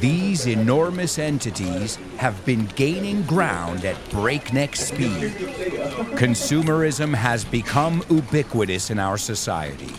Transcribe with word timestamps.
These 0.00 0.46
enormous 0.46 1.18
entities 1.18 1.96
have 2.18 2.44
been 2.44 2.66
gaining 2.76 3.22
ground 3.22 3.84
at 3.84 3.96
breakneck 4.10 4.76
speed. 4.76 5.32
Consumerism 6.14 7.14
has 7.14 7.44
become 7.44 8.04
ubiquitous 8.08 8.90
in 8.90 9.00
our 9.00 9.18
society 9.18 9.92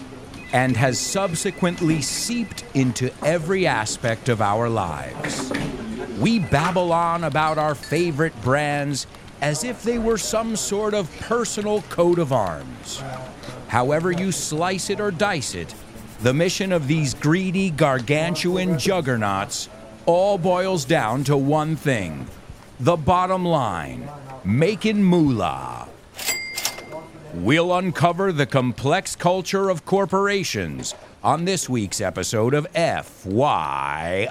and 0.54 0.78
has 0.78 0.98
subsequently 0.98 2.02
seeped 2.02 2.64
into 2.74 3.12
every 3.26 3.68
aspect 3.68 4.30
of 4.30 4.42
our 4.42 4.70
lives. 4.70 5.52
We 6.18 6.40
babble 6.40 6.94
on 6.94 7.26
about 7.26 7.58
our 7.58 7.76
favorite 7.76 8.42
brands 8.42 9.06
as 9.42 9.66
if 9.66 9.84
they 9.84 10.00
were 10.00 10.18
some 10.18 10.56
sort 10.56 10.94
of 10.94 11.14
personal 11.20 11.82
coat 11.84 12.20
of 12.20 12.32
arms. 12.32 13.04
However, 13.68 14.14
you 14.14 14.32
slice 14.32 14.90
it 14.90 15.02
or 15.02 15.12
dice 15.12 15.56
it, 15.56 15.76
the 16.22 16.34
mission 16.34 16.72
of 16.72 16.88
these 16.88 17.14
greedy, 17.14 17.70
gargantuan 17.70 18.80
juggernauts 18.80 19.68
all 20.10 20.40
boils 20.40 20.86
down 20.86 21.24
to 21.24 21.38
one 21.38 21.76
thing 21.76 22.26
the 22.80 22.98
bottom 22.98 23.46
line 23.46 24.10
making 24.44 25.04
moolah. 25.04 25.88
We'll 27.36 27.76
uncover 27.76 28.32
the 28.32 28.48
complex 28.48 29.16
culture 29.16 29.70
of 29.70 29.86
corporations 29.86 30.96
on 31.24 31.46
this 31.46 31.70
week's 31.70 32.02
episode 32.02 32.56
of 32.56 32.66
FYI. 32.74 34.28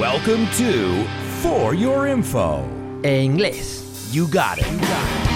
Welcome 0.00 0.48
to 0.56 1.04
For 1.42 1.74
Your 1.74 2.08
Info. 2.08 2.64
En 3.04 3.38
inglés. 3.38 4.12
You 4.12 4.26
got 4.26 4.58
it. 4.58 4.66
You 4.68 4.80
got 4.80 5.26
it. 5.28 5.31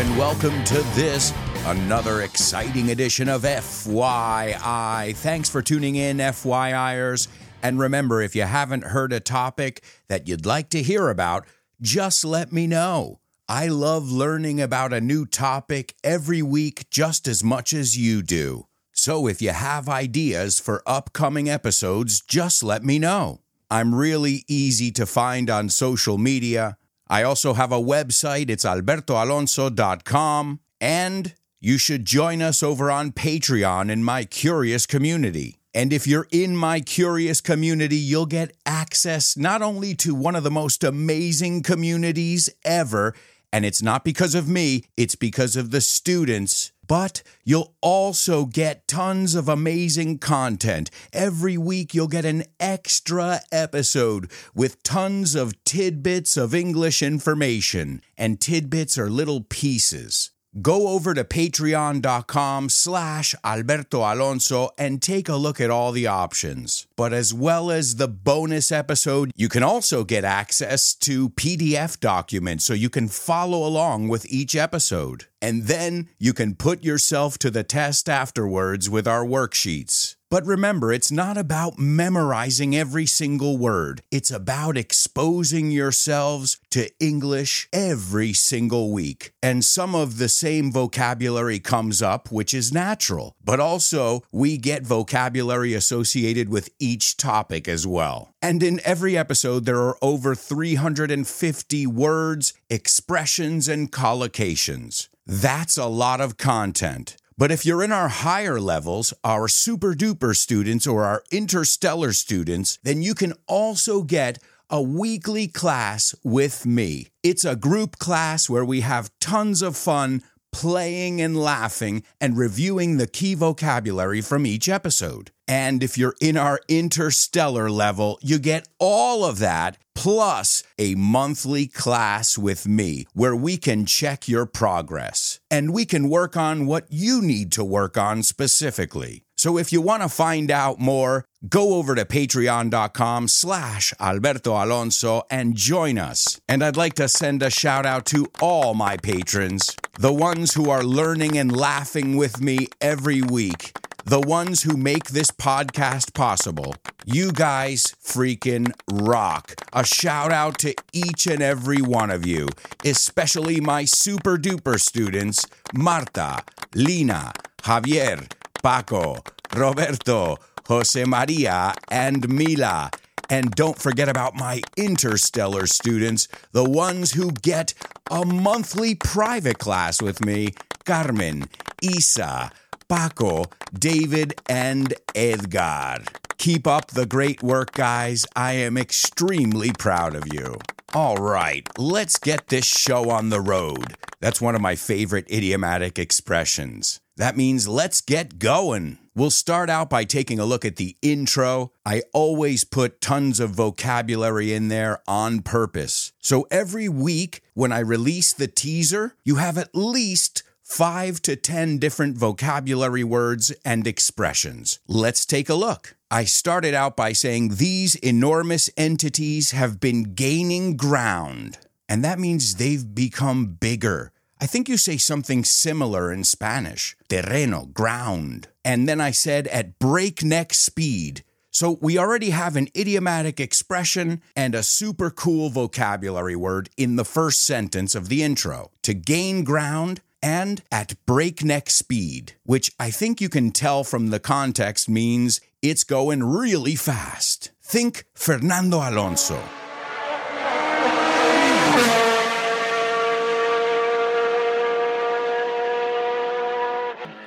And 0.00 0.16
welcome 0.16 0.64
to 0.64 0.78
this, 0.94 1.30
another 1.66 2.22
exciting 2.22 2.90
edition 2.90 3.28
of 3.28 3.42
FYI. 3.42 5.14
Thanks 5.14 5.50
for 5.50 5.60
tuning 5.60 5.94
in, 5.94 6.16
FYIers. 6.16 7.28
And 7.62 7.78
remember, 7.78 8.22
if 8.22 8.34
you 8.34 8.44
haven't 8.44 8.84
heard 8.84 9.12
a 9.12 9.20
topic 9.20 9.84
that 10.08 10.26
you'd 10.26 10.46
like 10.46 10.70
to 10.70 10.82
hear 10.82 11.10
about, 11.10 11.46
just 11.82 12.24
let 12.24 12.50
me 12.50 12.66
know. 12.66 13.20
I 13.46 13.66
love 13.66 14.10
learning 14.10 14.58
about 14.58 14.94
a 14.94 15.02
new 15.02 15.26
topic 15.26 15.94
every 16.02 16.40
week 16.40 16.88
just 16.88 17.28
as 17.28 17.44
much 17.44 17.74
as 17.74 17.98
you 17.98 18.22
do. 18.22 18.68
So 18.92 19.26
if 19.26 19.42
you 19.42 19.50
have 19.50 19.86
ideas 19.86 20.58
for 20.58 20.82
upcoming 20.86 21.50
episodes, 21.50 22.22
just 22.22 22.62
let 22.62 22.82
me 22.82 22.98
know. 22.98 23.42
I'm 23.70 23.94
really 23.94 24.44
easy 24.48 24.92
to 24.92 25.04
find 25.04 25.50
on 25.50 25.68
social 25.68 26.16
media. 26.16 26.78
I 27.10 27.24
also 27.24 27.54
have 27.54 27.72
a 27.72 27.82
website, 27.82 28.48
it's 28.50 28.64
albertoalonso.com, 28.64 30.60
and 30.80 31.34
you 31.60 31.76
should 31.76 32.04
join 32.04 32.40
us 32.40 32.62
over 32.62 32.88
on 32.88 33.10
Patreon 33.10 33.90
in 33.90 34.04
my 34.04 34.24
curious 34.24 34.86
community. 34.86 35.58
And 35.74 35.92
if 35.92 36.06
you're 36.06 36.28
in 36.30 36.56
my 36.56 36.78
curious 36.78 37.40
community, 37.40 37.96
you'll 37.96 38.26
get 38.26 38.56
access 38.64 39.36
not 39.36 39.60
only 39.60 39.96
to 39.96 40.14
one 40.14 40.36
of 40.36 40.44
the 40.44 40.52
most 40.52 40.84
amazing 40.84 41.64
communities 41.64 42.48
ever, 42.64 43.12
and 43.52 43.64
it's 43.64 43.82
not 43.82 44.04
because 44.04 44.36
of 44.36 44.48
me, 44.48 44.84
it's 44.96 45.16
because 45.16 45.56
of 45.56 45.72
the 45.72 45.80
students. 45.80 46.70
But 46.90 47.22
you'll 47.44 47.76
also 47.80 48.46
get 48.46 48.88
tons 48.88 49.36
of 49.36 49.48
amazing 49.48 50.18
content. 50.18 50.90
Every 51.12 51.56
week, 51.56 51.94
you'll 51.94 52.08
get 52.08 52.24
an 52.24 52.42
extra 52.58 53.42
episode 53.52 54.28
with 54.56 54.82
tons 54.82 55.36
of 55.36 55.62
tidbits 55.62 56.36
of 56.36 56.52
English 56.52 57.00
information. 57.00 58.02
And 58.18 58.40
tidbits 58.40 58.98
are 58.98 59.08
little 59.08 59.42
pieces. 59.42 60.32
Go 60.60 60.88
over 60.88 61.14
to 61.14 61.22
patreon.com 61.22 62.70
slash 62.70 63.36
Alberto 63.44 64.00
Alonso 64.00 64.70
and 64.76 65.00
take 65.00 65.28
a 65.28 65.36
look 65.36 65.60
at 65.60 65.70
all 65.70 65.92
the 65.92 66.08
options. 66.08 66.88
But 66.96 67.12
as 67.12 67.32
well 67.32 67.70
as 67.70 67.96
the 67.96 68.08
bonus 68.08 68.72
episode, 68.72 69.30
you 69.36 69.48
can 69.48 69.62
also 69.62 70.02
get 70.02 70.24
access 70.24 70.92
to 70.96 71.30
PDF 71.30 72.00
documents 72.00 72.64
so 72.64 72.74
you 72.74 72.90
can 72.90 73.06
follow 73.06 73.64
along 73.64 74.08
with 74.08 74.26
each 74.26 74.56
episode. 74.56 75.26
And 75.40 75.64
then 75.64 76.08
you 76.18 76.32
can 76.32 76.56
put 76.56 76.82
yourself 76.82 77.38
to 77.38 77.50
the 77.50 77.62
test 77.62 78.08
afterwards 78.08 78.90
with 78.90 79.06
our 79.06 79.24
worksheets. 79.24 80.16
But 80.30 80.46
remember, 80.46 80.92
it's 80.92 81.10
not 81.10 81.36
about 81.36 81.76
memorizing 81.76 82.76
every 82.76 83.04
single 83.04 83.58
word. 83.58 84.02
It's 84.12 84.30
about 84.30 84.76
exposing 84.76 85.72
yourselves 85.72 86.60
to 86.70 86.88
English 87.00 87.68
every 87.72 88.32
single 88.32 88.92
week. 88.92 89.32
And 89.42 89.64
some 89.64 89.96
of 89.96 90.18
the 90.18 90.28
same 90.28 90.70
vocabulary 90.70 91.58
comes 91.58 92.00
up, 92.00 92.30
which 92.30 92.54
is 92.54 92.72
natural. 92.72 93.34
But 93.44 93.58
also, 93.58 94.22
we 94.30 94.56
get 94.56 94.84
vocabulary 94.84 95.74
associated 95.74 96.48
with 96.48 96.70
each 96.78 97.16
topic 97.16 97.66
as 97.66 97.84
well. 97.84 98.32
And 98.40 98.62
in 98.62 98.80
every 98.84 99.18
episode, 99.18 99.64
there 99.64 99.80
are 99.80 99.98
over 100.00 100.36
350 100.36 101.86
words, 101.88 102.54
expressions, 102.70 103.66
and 103.66 103.90
collocations. 103.90 105.08
That's 105.26 105.76
a 105.76 105.86
lot 105.86 106.20
of 106.20 106.36
content. 106.36 107.16
But 107.40 107.50
if 107.50 107.64
you're 107.64 107.82
in 107.82 107.90
our 107.90 108.10
higher 108.10 108.60
levels, 108.60 109.14
our 109.24 109.48
super 109.48 109.94
duper 109.94 110.36
students 110.36 110.86
or 110.86 111.04
our 111.04 111.22
interstellar 111.30 112.12
students, 112.12 112.78
then 112.82 113.00
you 113.00 113.14
can 113.14 113.32
also 113.46 114.02
get 114.02 114.42
a 114.68 114.82
weekly 114.82 115.48
class 115.48 116.14
with 116.22 116.66
me. 116.66 117.08
It's 117.22 117.46
a 117.46 117.56
group 117.56 117.98
class 117.98 118.50
where 118.50 118.64
we 118.64 118.82
have 118.82 119.10
tons 119.20 119.62
of 119.62 119.74
fun 119.74 120.22
playing 120.52 121.22
and 121.22 121.34
laughing 121.34 122.02
and 122.20 122.36
reviewing 122.36 122.98
the 122.98 123.06
key 123.06 123.34
vocabulary 123.34 124.20
from 124.20 124.44
each 124.44 124.68
episode. 124.68 125.30
And 125.48 125.82
if 125.82 125.96
you're 125.96 126.16
in 126.20 126.36
our 126.36 126.60
interstellar 126.68 127.70
level, 127.70 128.18
you 128.20 128.38
get 128.38 128.68
all 128.78 129.24
of 129.24 129.38
that 129.38 129.78
plus 129.94 130.62
a 130.78 130.94
monthly 130.94 131.66
class 131.66 132.36
with 132.36 132.68
me 132.68 133.06
where 133.14 133.34
we 133.34 133.56
can 133.56 133.86
check 133.86 134.28
your 134.28 134.44
progress 134.44 135.29
and 135.50 135.72
we 135.72 135.84
can 135.84 136.08
work 136.08 136.36
on 136.36 136.66
what 136.66 136.86
you 136.88 137.20
need 137.20 137.52
to 137.52 137.64
work 137.64 137.98
on 137.98 138.22
specifically. 138.22 139.24
So 139.36 139.56
if 139.56 139.72
you 139.72 139.80
want 139.80 140.02
to 140.02 140.08
find 140.10 140.50
out 140.50 140.78
more, 140.78 141.24
go 141.48 141.74
over 141.76 141.94
to 141.94 142.04
patreon.com 142.04 143.28
slash 143.28 143.94
Alberto 143.98 144.52
Alonso 144.52 145.22
and 145.30 145.56
join 145.56 145.98
us. 145.98 146.38
And 146.46 146.62
I'd 146.62 146.76
like 146.76 146.94
to 146.94 147.08
send 147.08 147.42
a 147.42 147.48
shout 147.48 147.86
out 147.86 148.04
to 148.06 148.30
all 148.42 148.74
my 148.74 148.98
patrons, 148.98 149.74
the 149.98 150.12
ones 150.12 150.52
who 150.52 150.68
are 150.68 150.84
learning 150.84 151.38
and 151.38 151.56
laughing 151.56 152.16
with 152.16 152.40
me 152.40 152.68
every 152.82 153.22
week 153.22 153.72
the 154.04 154.20
ones 154.20 154.62
who 154.62 154.76
make 154.76 155.04
this 155.04 155.30
podcast 155.30 156.14
possible. 156.14 156.74
You 157.04 157.32
guys 157.32 157.94
freaking 158.04 158.72
rock. 158.90 159.54
A 159.72 159.84
shout 159.84 160.32
out 160.32 160.58
to 160.58 160.74
each 160.92 161.26
and 161.26 161.42
every 161.42 161.82
one 161.82 162.10
of 162.10 162.26
you, 162.26 162.48
especially 162.84 163.60
my 163.60 163.84
super 163.84 164.36
duper 164.36 164.80
students 164.80 165.46
Marta, 165.74 166.42
Lina, 166.74 167.32
Javier, 167.62 168.30
Paco, 168.62 169.22
Roberto, 169.54 170.38
Jose 170.66 171.04
Maria, 171.04 171.74
and 171.90 172.28
Mila. 172.28 172.90
And 173.28 173.52
don't 173.52 173.78
forget 173.78 174.08
about 174.08 174.34
my 174.34 174.60
interstellar 174.76 175.66
students, 175.66 176.26
the 176.52 176.68
ones 176.68 177.12
who 177.12 177.30
get 177.30 177.74
a 178.10 178.24
monthly 178.24 178.96
private 178.96 179.58
class 179.58 180.02
with 180.02 180.24
me 180.24 180.54
Carmen, 180.84 181.48
Isa, 181.80 182.50
Paco, 182.90 183.44
David, 183.72 184.34
and 184.48 184.92
Edgar. 185.14 185.98
Keep 186.38 186.66
up 186.66 186.88
the 186.88 187.06
great 187.06 187.40
work, 187.40 187.70
guys. 187.70 188.26
I 188.34 188.54
am 188.54 188.76
extremely 188.76 189.70
proud 189.70 190.16
of 190.16 190.24
you. 190.32 190.56
All 190.92 191.16
right, 191.18 191.68
let's 191.78 192.18
get 192.18 192.48
this 192.48 192.64
show 192.64 193.10
on 193.10 193.28
the 193.28 193.40
road. 193.40 193.94
That's 194.18 194.40
one 194.40 194.56
of 194.56 194.60
my 194.60 194.74
favorite 194.74 195.30
idiomatic 195.30 196.00
expressions. 196.00 197.00
That 197.16 197.36
means 197.36 197.68
let's 197.68 198.00
get 198.00 198.40
going. 198.40 198.98
We'll 199.14 199.30
start 199.30 199.70
out 199.70 199.88
by 199.88 200.02
taking 200.02 200.40
a 200.40 200.44
look 200.44 200.64
at 200.64 200.76
the 200.76 200.96
intro. 201.00 201.72
I 201.86 202.02
always 202.12 202.64
put 202.64 203.00
tons 203.00 203.38
of 203.38 203.50
vocabulary 203.50 204.52
in 204.52 204.66
there 204.66 204.98
on 205.06 205.42
purpose. 205.42 206.12
So 206.18 206.48
every 206.50 206.88
week 206.88 207.42
when 207.54 207.70
I 207.70 207.80
release 207.80 208.32
the 208.32 208.48
teaser, 208.48 209.14
you 209.24 209.36
have 209.36 209.58
at 209.58 209.74
least 209.74 210.42
five 210.70 211.20
to 211.20 211.34
10 211.34 211.78
different 211.78 212.16
vocabulary 212.16 213.02
words 213.02 213.50
and 213.64 213.88
expressions. 213.88 214.78
Let's 214.86 215.26
take 215.26 215.48
a 215.48 215.54
look. 215.54 215.96
I 216.12 216.24
started 216.24 216.74
out 216.74 216.96
by 216.96 217.12
saying 217.12 217.56
these 217.56 217.96
enormous 217.96 218.70
entities 218.76 219.50
have 219.50 219.80
been 219.80 220.14
gaining 220.14 220.76
ground, 220.76 221.58
and 221.88 222.04
that 222.04 222.20
means 222.20 222.54
they've 222.54 222.94
become 222.94 223.46
bigger. 223.46 224.12
I 224.40 224.46
think 224.46 224.68
you 224.68 224.76
say 224.76 224.96
something 224.96 225.42
similar 225.42 226.12
in 226.12 226.22
Spanish 226.22 226.96
terreno, 227.08 227.72
ground. 227.74 228.46
And 228.64 228.88
then 228.88 229.00
I 229.00 229.10
said 229.10 229.48
at 229.48 229.78
breakneck 229.80 230.54
speed. 230.54 231.24
So 231.50 231.78
we 231.80 231.98
already 231.98 232.30
have 232.30 232.54
an 232.54 232.68
idiomatic 232.76 233.40
expression 233.40 234.22
and 234.36 234.54
a 234.54 234.62
super 234.62 235.10
cool 235.10 235.50
vocabulary 235.50 236.36
word 236.36 236.70
in 236.76 236.94
the 236.94 237.04
first 237.04 237.44
sentence 237.44 237.96
of 237.96 238.08
the 238.08 238.22
intro 238.22 238.70
to 238.84 238.94
gain 238.94 239.42
ground 239.42 240.00
and 240.22 240.62
at 240.70 240.94
breakneck 241.06 241.70
speed, 241.70 242.34
which 242.44 242.72
I 242.78 242.90
think 242.90 243.20
you 243.20 243.28
can 243.28 243.50
tell 243.50 243.84
from 243.84 244.10
the 244.10 244.20
context 244.20 244.88
means 244.88 245.40
it's 245.62 245.84
going 245.84 246.22
really 246.22 246.74
fast. 246.74 247.50
Think 247.62 248.04
Fernando 248.14 248.78
Alonso. 248.78 249.40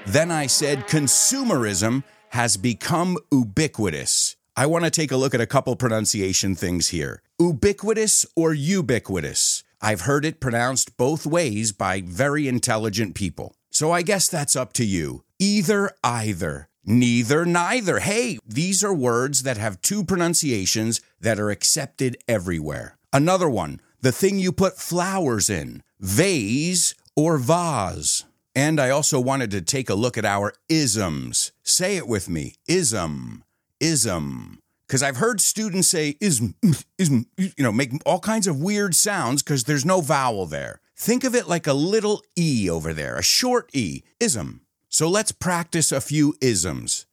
Then 0.05 0.29
I 0.29 0.45
said 0.45 0.87
consumerism 0.87 2.03
has 2.29 2.57
become 2.57 3.17
ubiquitous. 3.31 4.35
I 4.55 4.67
want 4.67 4.85
to 4.85 4.91
take 4.91 5.11
a 5.11 5.17
look 5.17 5.33
at 5.33 5.41
a 5.41 5.47
couple 5.47 5.75
pronunciation 5.75 6.53
things 6.53 6.89
here. 6.89 7.23
Ubiquitous 7.39 8.25
or 8.35 8.53
ubiquitous? 8.53 9.63
I've 9.83 10.01
heard 10.01 10.23
it 10.23 10.39
pronounced 10.39 10.95
both 10.95 11.25
ways 11.25 11.73
by 11.73 11.99
very 11.99 12.47
intelligent 12.47 13.15
people. 13.15 13.53
So 13.69 13.91
I 13.91 14.01
guess 14.01 14.29
that's 14.29 14.55
up 14.55 14.71
to 14.73 14.85
you. 14.85 15.25
Either, 15.39 15.91
either. 16.01 16.69
Neither, 16.85 17.43
neither. 17.43 17.99
Hey, 17.99 18.39
these 18.47 18.81
are 18.81 18.93
words 18.93 19.43
that 19.43 19.57
have 19.57 19.81
two 19.81 20.05
pronunciations 20.05 21.01
that 21.19 21.37
are 21.37 21.49
accepted 21.49 22.15
everywhere. 22.29 22.97
Another 23.11 23.49
one, 23.49 23.81
the 23.99 24.13
thing 24.13 24.39
you 24.39 24.53
put 24.53 24.77
flowers 24.77 25.49
in, 25.49 25.83
vase 25.99 26.95
or 27.17 27.37
vase. 27.37 28.23
And 28.55 28.79
I 28.79 28.89
also 28.89 29.19
wanted 29.19 29.51
to 29.51 29.61
take 29.61 29.89
a 29.89 29.95
look 29.95 30.17
at 30.17 30.23
our 30.23 30.53
isms. 30.69 31.51
Say 31.61 31.97
it 31.97 32.07
with 32.07 32.29
me 32.29 32.55
ism, 32.69 33.43
ism. 33.81 34.62
Because 34.93 35.01
I've 35.01 35.17
heard 35.17 35.41
students 35.41 35.87
say 35.87 36.17
ism, 36.21 36.53
ism, 36.99 37.25
you 37.35 37.51
know, 37.57 37.71
make 37.71 37.93
all 38.05 38.19
kinds 38.19 38.45
of 38.45 38.61
weird 38.61 38.93
sounds 38.93 39.41
because 39.41 39.63
there's 39.63 39.83
no 39.83 40.01
vowel 40.01 40.45
there. 40.45 40.81
Think 40.95 41.23
of 41.23 41.33
it 41.33 41.47
like 41.47 41.65
a 41.65 41.73
little 41.73 42.21
E 42.37 42.69
over 42.69 42.93
there, 42.93 43.17
a 43.17 43.23
short 43.23 43.71
E, 43.73 44.03
ism. 44.19 44.61
So 44.89 45.09
let's 45.09 45.31
practice 45.31 45.91
a 45.91 45.99
few 45.99 46.35
isms 46.41 47.07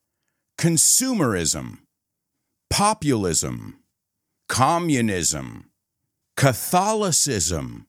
consumerism, 0.58 1.78
populism, 2.68 3.78
communism, 4.46 5.70
Catholicism, 6.36 7.86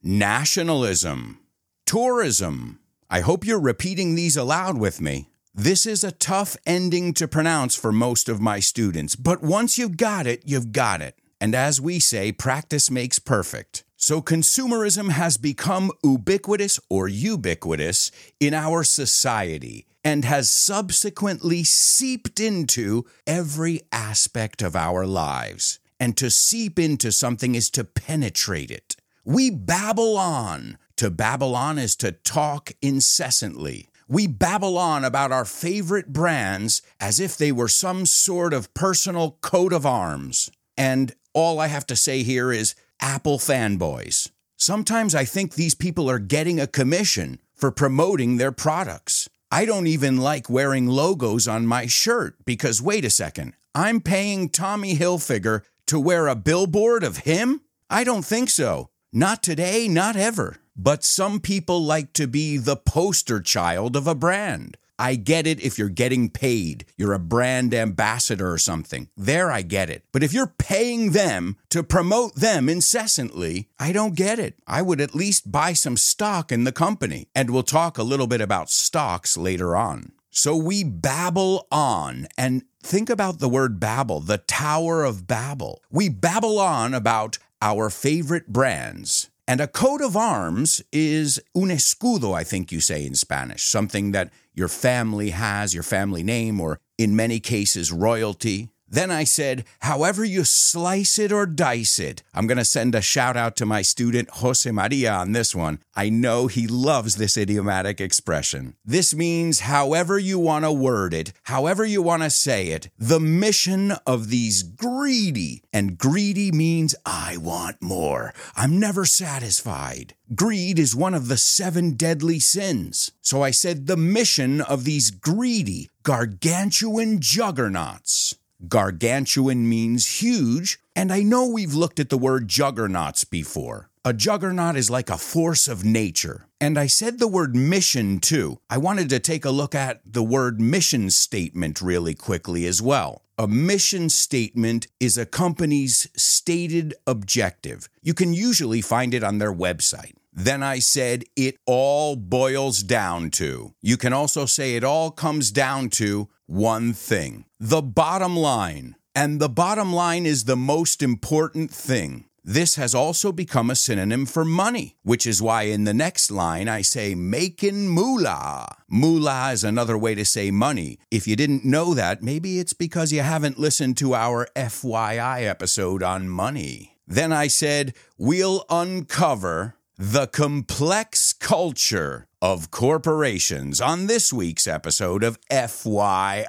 nationalism 0.00 1.40
Tourism. 1.86 2.78
I 3.10 3.18
hope 3.18 3.44
you're 3.44 3.58
repeating 3.58 4.14
these 4.14 4.36
aloud 4.36 4.78
with 4.78 5.00
me. 5.00 5.31
This 5.54 5.84
is 5.84 6.02
a 6.02 6.12
tough 6.12 6.56
ending 6.64 7.12
to 7.12 7.28
pronounce 7.28 7.74
for 7.74 7.92
most 7.92 8.30
of 8.30 8.40
my 8.40 8.58
students, 8.58 9.14
but 9.14 9.42
once 9.42 9.76
you've 9.76 9.98
got 9.98 10.26
it, 10.26 10.42
you've 10.46 10.72
got 10.72 11.02
it. 11.02 11.18
And 11.42 11.54
as 11.54 11.78
we 11.78 11.98
say, 11.98 12.32
practice 12.32 12.90
makes 12.90 13.18
perfect. 13.18 13.84
So 13.98 14.22
consumerism 14.22 15.10
has 15.10 15.36
become 15.36 15.92
ubiquitous 16.02 16.80
or 16.88 17.06
ubiquitous 17.06 18.10
in 18.40 18.54
our 18.54 18.82
society 18.82 19.84
and 20.02 20.24
has 20.24 20.50
subsequently 20.50 21.64
seeped 21.64 22.40
into 22.40 23.04
every 23.26 23.82
aspect 23.92 24.62
of 24.62 24.74
our 24.74 25.04
lives. 25.04 25.80
And 26.00 26.16
to 26.16 26.30
seep 26.30 26.78
into 26.78 27.12
something 27.12 27.54
is 27.54 27.68
to 27.72 27.84
penetrate 27.84 28.70
it. 28.70 28.96
We 29.22 29.50
babble 29.50 30.16
on 30.16 30.78
to 30.96 31.10
babble 31.10 31.54
on 31.54 31.78
is 31.78 31.94
to 31.96 32.12
talk 32.12 32.72
incessantly. 32.80 33.88
We 34.12 34.26
babble 34.26 34.76
on 34.76 35.06
about 35.06 35.32
our 35.32 35.46
favorite 35.46 36.12
brands 36.12 36.82
as 37.00 37.18
if 37.18 37.38
they 37.38 37.50
were 37.50 37.66
some 37.66 38.04
sort 38.04 38.52
of 38.52 38.74
personal 38.74 39.38
coat 39.40 39.72
of 39.72 39.86
arms. 39.86 40.50
And 40.76 41.14
all 41.32 41.58
I 41.58 41.68
have 41.68 41.86
to 41.86 41.96
say 41.96 42.22
here 42.22 42.52
is 42.52 42.74
Apple 43.00 43.38
fanboys. 43.38 44.30
Sometimes 44.58 45.14
I 45.14 45.24
think 45.24 45.54
these 45.54 45.74
people 45.74 46.10
are 46.10 46.18
getting 46.18 46.60
a 46.60 46.66
commission 46.66 47.40
for 47.54 47.70
promoting 47.70 48.36
their 48.36 48.52
products. 48.52 49.30
I 49.50 49.64
don't 49.64 49.86
even 49.86 50.18
like 50.18 50.50
wearing 50.50 50.88
logos 50.88 51.48
on 51.48 51.66
my 51.66 51.86
shirt 51.86 52.36
because, 52.44 52.82
wait 52.82 53.06
a 53.06 53.10
second, 53.10 53.54
I'm 53.74 54.02
paying 54.02 54.50
Tommy 54.50 54.94
Hilfiger 54.94 55.62
to 55.86 55.98
wear 55.98 56.28
a 56.28 56.36
billboard 56.36 57.02
of 57.02 57.24
him? 57.24 57.62
I 57.88 58.04
don't 58.04 58.26
think 58.26 58.50
so. 58.50 58.90
Not 59.10 59.42
today, 59.42 59.88
not 59.88 60.16
ever. 60.16 60.58
But 60.76 61.04
some 61.04 61.40
people 61.40 61.82
like 61.82 62.12
to 62.14 62.26
be 62.26 62.56
the 62.56 62.76
poster 62.76 63.40
child 63.40 63.96
of 63.96 64.06
a 64.06 64.14
brand. 64.14 64.78
I 64.98 65.16
get 65.16 65.46
it 65.46 65.60
if 65.60 65.78
you're 65.78 65.88
getting 65.88 66.30
paid, 66.30 66.84
you're 66.96 67.12
a 67.12 67.18
brand 67.18 67.74
ambassador 67.74 68.52
or 68.52 68.58
something. 68.58 69.08
There, 69.16 69.50
I 69.50 69.62
get 69.62 69.90
it. 69.90 70.04
But 70.12 70.22
if 70.22 70.32
you're 70.32 70.54
paying 70.58 71.10
them 71.10 71.56
to 71.70 71.82
promote 71.82 72.36
them 72.36 72.68
incessantly, 72.68 73.68
I 73.80 73.90
don't 73.92 74.14
get 74.14 74.38
it. 74.38 74.54
I 74.64 74.80
would 74.80 75.00
at 75.00 75.14
least 75.14 75.50
buy 75.50 75.72
some 75.72 75.96
stock 75.96 76.52
in 76.52 76.64
the 76.64 76.72
company. 76.72 77.26
And 77.34 77.50
we'll 77.50 77.64
talk 77.64 77.98
a 77.98 78.04
little 78.04 78.28
bit 78.28 78.40
about 78.40 78.70
stocks 78.70 79.36
later 79.36 79.74
on. 79.74 80.12
So 80.30 80.56
we 80.56 80.84
babble 80.84 81.66
on 81.72 82.28
and 82.38 82.62
think 82.80 83.10
about 83.10 83.40
the 83.40 83.48
word 83.48 83.80
babble, 83.80 84.20
the 84.20 84.38
Tower 84.38 85.04
of 85.04 85.26
Babel. 85.26 85.82
We 85.90 86.08
babble 86.08 86.60
on 86.60 86.94
about 86.94 87.38
our 87.60 87.90
favorite 87.90 88.48
brands 88.48 89.30
and 89.48 89.60
a 89.60 89.66
coat 89.66 90.00
of 90.00 90.16
arms 90.16 90.82
is 90.92 91.40
un 91.54 91.68
escudo, 91.68 92.34
I 92.34 92.44
think 92.44 92.70
you 92.70 92.80
say 92.80 93.04
in 93.04 93.14
Spanish, 93.14 93.64
something 93.64 94.12
that 94.12 94.30
your 94.54 94.68
family 94.68 95.30
has, 95.30 95.74
your 95.74 95.82
family 95.82 96.22
name, 96.22 96.60
or 96.60 96.78
in 96.98 97.16
many 97.16 97.40
cases, 97.40 97.90
royalty. 97.90 98.68
Then 98.92 99.10
I 99.10 99.24
said, 99.24 99.64
however 99.80 100.22
you 100.22 100.44
slice 100.44 101.18
it 101.18 101.32
or 101.32 101.46
dice 101.46 101.98
it. 101.98 102.22
I'm 102.34 102.46
going 102.46 102.58
to 102.58 102.64
send 102.64 102.94
a 102.94 103.00
shout 103.00 103.38
out 103.38 103.56
to 103.56 103.64
my 103.64 103.80
student 103.80 104.28
Jose 104.28 104.70
Maria 104.70 105.14
on 105.14 105.32
this 105.32 105.54
one. 105.54 105.78
I 105.96 106.10
know 106.10 106.46
he 106.46 106.66
loves 106.66 107.16
this 107.16 107.38
idiomatic 107.38 108.02
expression. 108.02 108.76
This 108.84 109.14
means 109.14 109.60
however 109.60 110.18
you 110.18 110.38
want 110.38 110.66
to 110.66 110.72
word 110.72 111.14
it, 111.14 111.32
however 111.44 111.86
you 111.86 112.02
want 112.02 112.22
to 112.22 112.28
say 112.28 112.66
it, 112.66 112.90
the 112.98 113.18
mission 113.18 113.92
of 114.06 114.28
these 114.28 114.62
greedy, 114.62 115.62
and 115.72 115.96
greedy 115.96 116.52
means 116.52 116.94
I 117.06 117.38
want 117.38 117.80
more. 117.80 118.34
I'm 118.54 118.78
never 118.78 119.06
satisfied. 119.06 120.14
Greed 120.34 120.78
is 120.78 120.94
one 120.94 121.14
of 121.14 121.28
the 121.28 121.38
seven 121.38 121.92
deadly 121.92 122.40
sins. 122.40 123.10
So 123.22 123.42
I 123.42 123.52
said 123.52 123.86
the 123.86 123.96
mission 123.96 124.60
of 124.60 124.84
these 124.84 125.10
greedy, 125.10 125.88
gargantuan 126.02 127.20
juggernauts 127.20 128.34
Gargantuan 128.68 129.68
means 129.68 130.20
huge, 130.22 130.78
and 130.94 131.12
I 131.12 131.22
know 131.22 131.46
we've 131.46 131.74
looked 131.74 131.98
at 131.98 132.10
the 132.10 132.18
word 132.18 132.48
juggernauts 132.48 133.24
before. 133.24 133.90
A 134.04 134.12
juggernaut 134.12 134.76
is 134.76 134.90
like 134.90 135.10
a 135.10 135.16
force 135.16 135.68
of 135.68 135.84
nature. 135.84 136.46
And 136.60 136.78
I 136.78 136.86
said 136.86 137.18
the 137.18 137.28
word 137.28 137.54
mission 137.54 138.18
too. 138.18 138.58
I 138.68 138.78
wanted 138.78 139.08
to 139.10 139.20
take 139.20 139.44
a 139.44 139.50
look 139.50 139.74
at 139.74 140.00
the 140.04 140.22
word 140.22 140.60
mission 140.60 141.10
statement 141.10 141.80
really 141.80 142.14
quickly 142.14 142.66
as 142.66 142.82
well. 142.82 143.22
A 143.38 143.48
mission 143.48 144.08
statement 144.08 144.86
is 145.00 145.16
a 145.16 145.26
company's 145.26 146.08
stated 146.16 146.94
objective. 147.06 147.88
You 148.02 148.14
can 148.14 148.34
usually 148.34 148.80
find 148.80 149.14
it 149.14 149.24
on 149.24 149.38
their 149.38 149.52
website. 149.52 150.14
Then 150.32 150.62
I 150.62 150.78
said 150.78 151.24
it 151.36 151.56
all 151.66 152.16
boils 152.16 152.82
down 152.82 153.30
to. 153.32 153.74
You 153.82 153.96
can 153.96 154.12
also 154.12 154.46
say 154.46 154.76
it 154.76 154.84
all 154.84 155.10
comes 155.10 155.50
down 155.50 155.90
to 155.90 156.28
one 156.52 156.92
thing 156.92 157.46
the 157.58 157.80
bottom 157.80 158.36
line. 158.36 158.94
And 159.14 159.40
the 159.40 159.48
bottom 159.48 159.92
line 159.92 160.26
is 160.26 160.44
the 160.44 160.56
most 160.56 161.02
important 161.02 161.70
thing. 161.70 162.24
This 162.44 162.74
has 162.74 162.94
also 162.94 163.30
become 163.30 163.70
a 163.70 163.76
synonym 163.76 164.26
for 164.26 164.44
money, 164.44 164.96
which 165.02 165.26
is 165.26 165.40
why 165.40 165.62
in 165.62 165.84
the 165.84 165.94
next 165.94 166.30
line 166.30 166.68
I 166.68 166.82
say 166.82 167.14
making 167.14 167.88
moolah. 167.88 168.66
Moolah 168.88 169.52
is 169.52 169.64
another 169.64 169.96
way 169.96 170.14
to 170.14 170.24
say 170.24 170.50
money. 170.50 170.98
If 171.10 171.26
you 171.26 171.36
didn't 171.36 171.64
know 171.64 171.94
that, 171.94 172.22
maybe 172.22 172.58
it's 172.58 172.72
because 172.74 173.12
you 173.12 173.20
haven't 173.20 173.58
listened 173.58 173.96
to 173.98 174.14
our 174.14 174.48
FYI 174.56 175.46
episode 175.46 176.02
on 176.02 176.28
money. 176.28 176.96
Then 177.06 177.32
I 177.32 177.46
said, 177.46 177.94
we'll 178.18 178.64
uncover 178.68 179.76
the 179.98 180.26
complex 180.26 181.31
culture 181.42 182.28
of 182.40 182.70
corporations 182.70 183.80
on 183.80 184.06
this 184.06 184.32
week's 184.32 184.68
episode 184.68 185.24
of 185.24 185.40
FYI. 185.50 186.46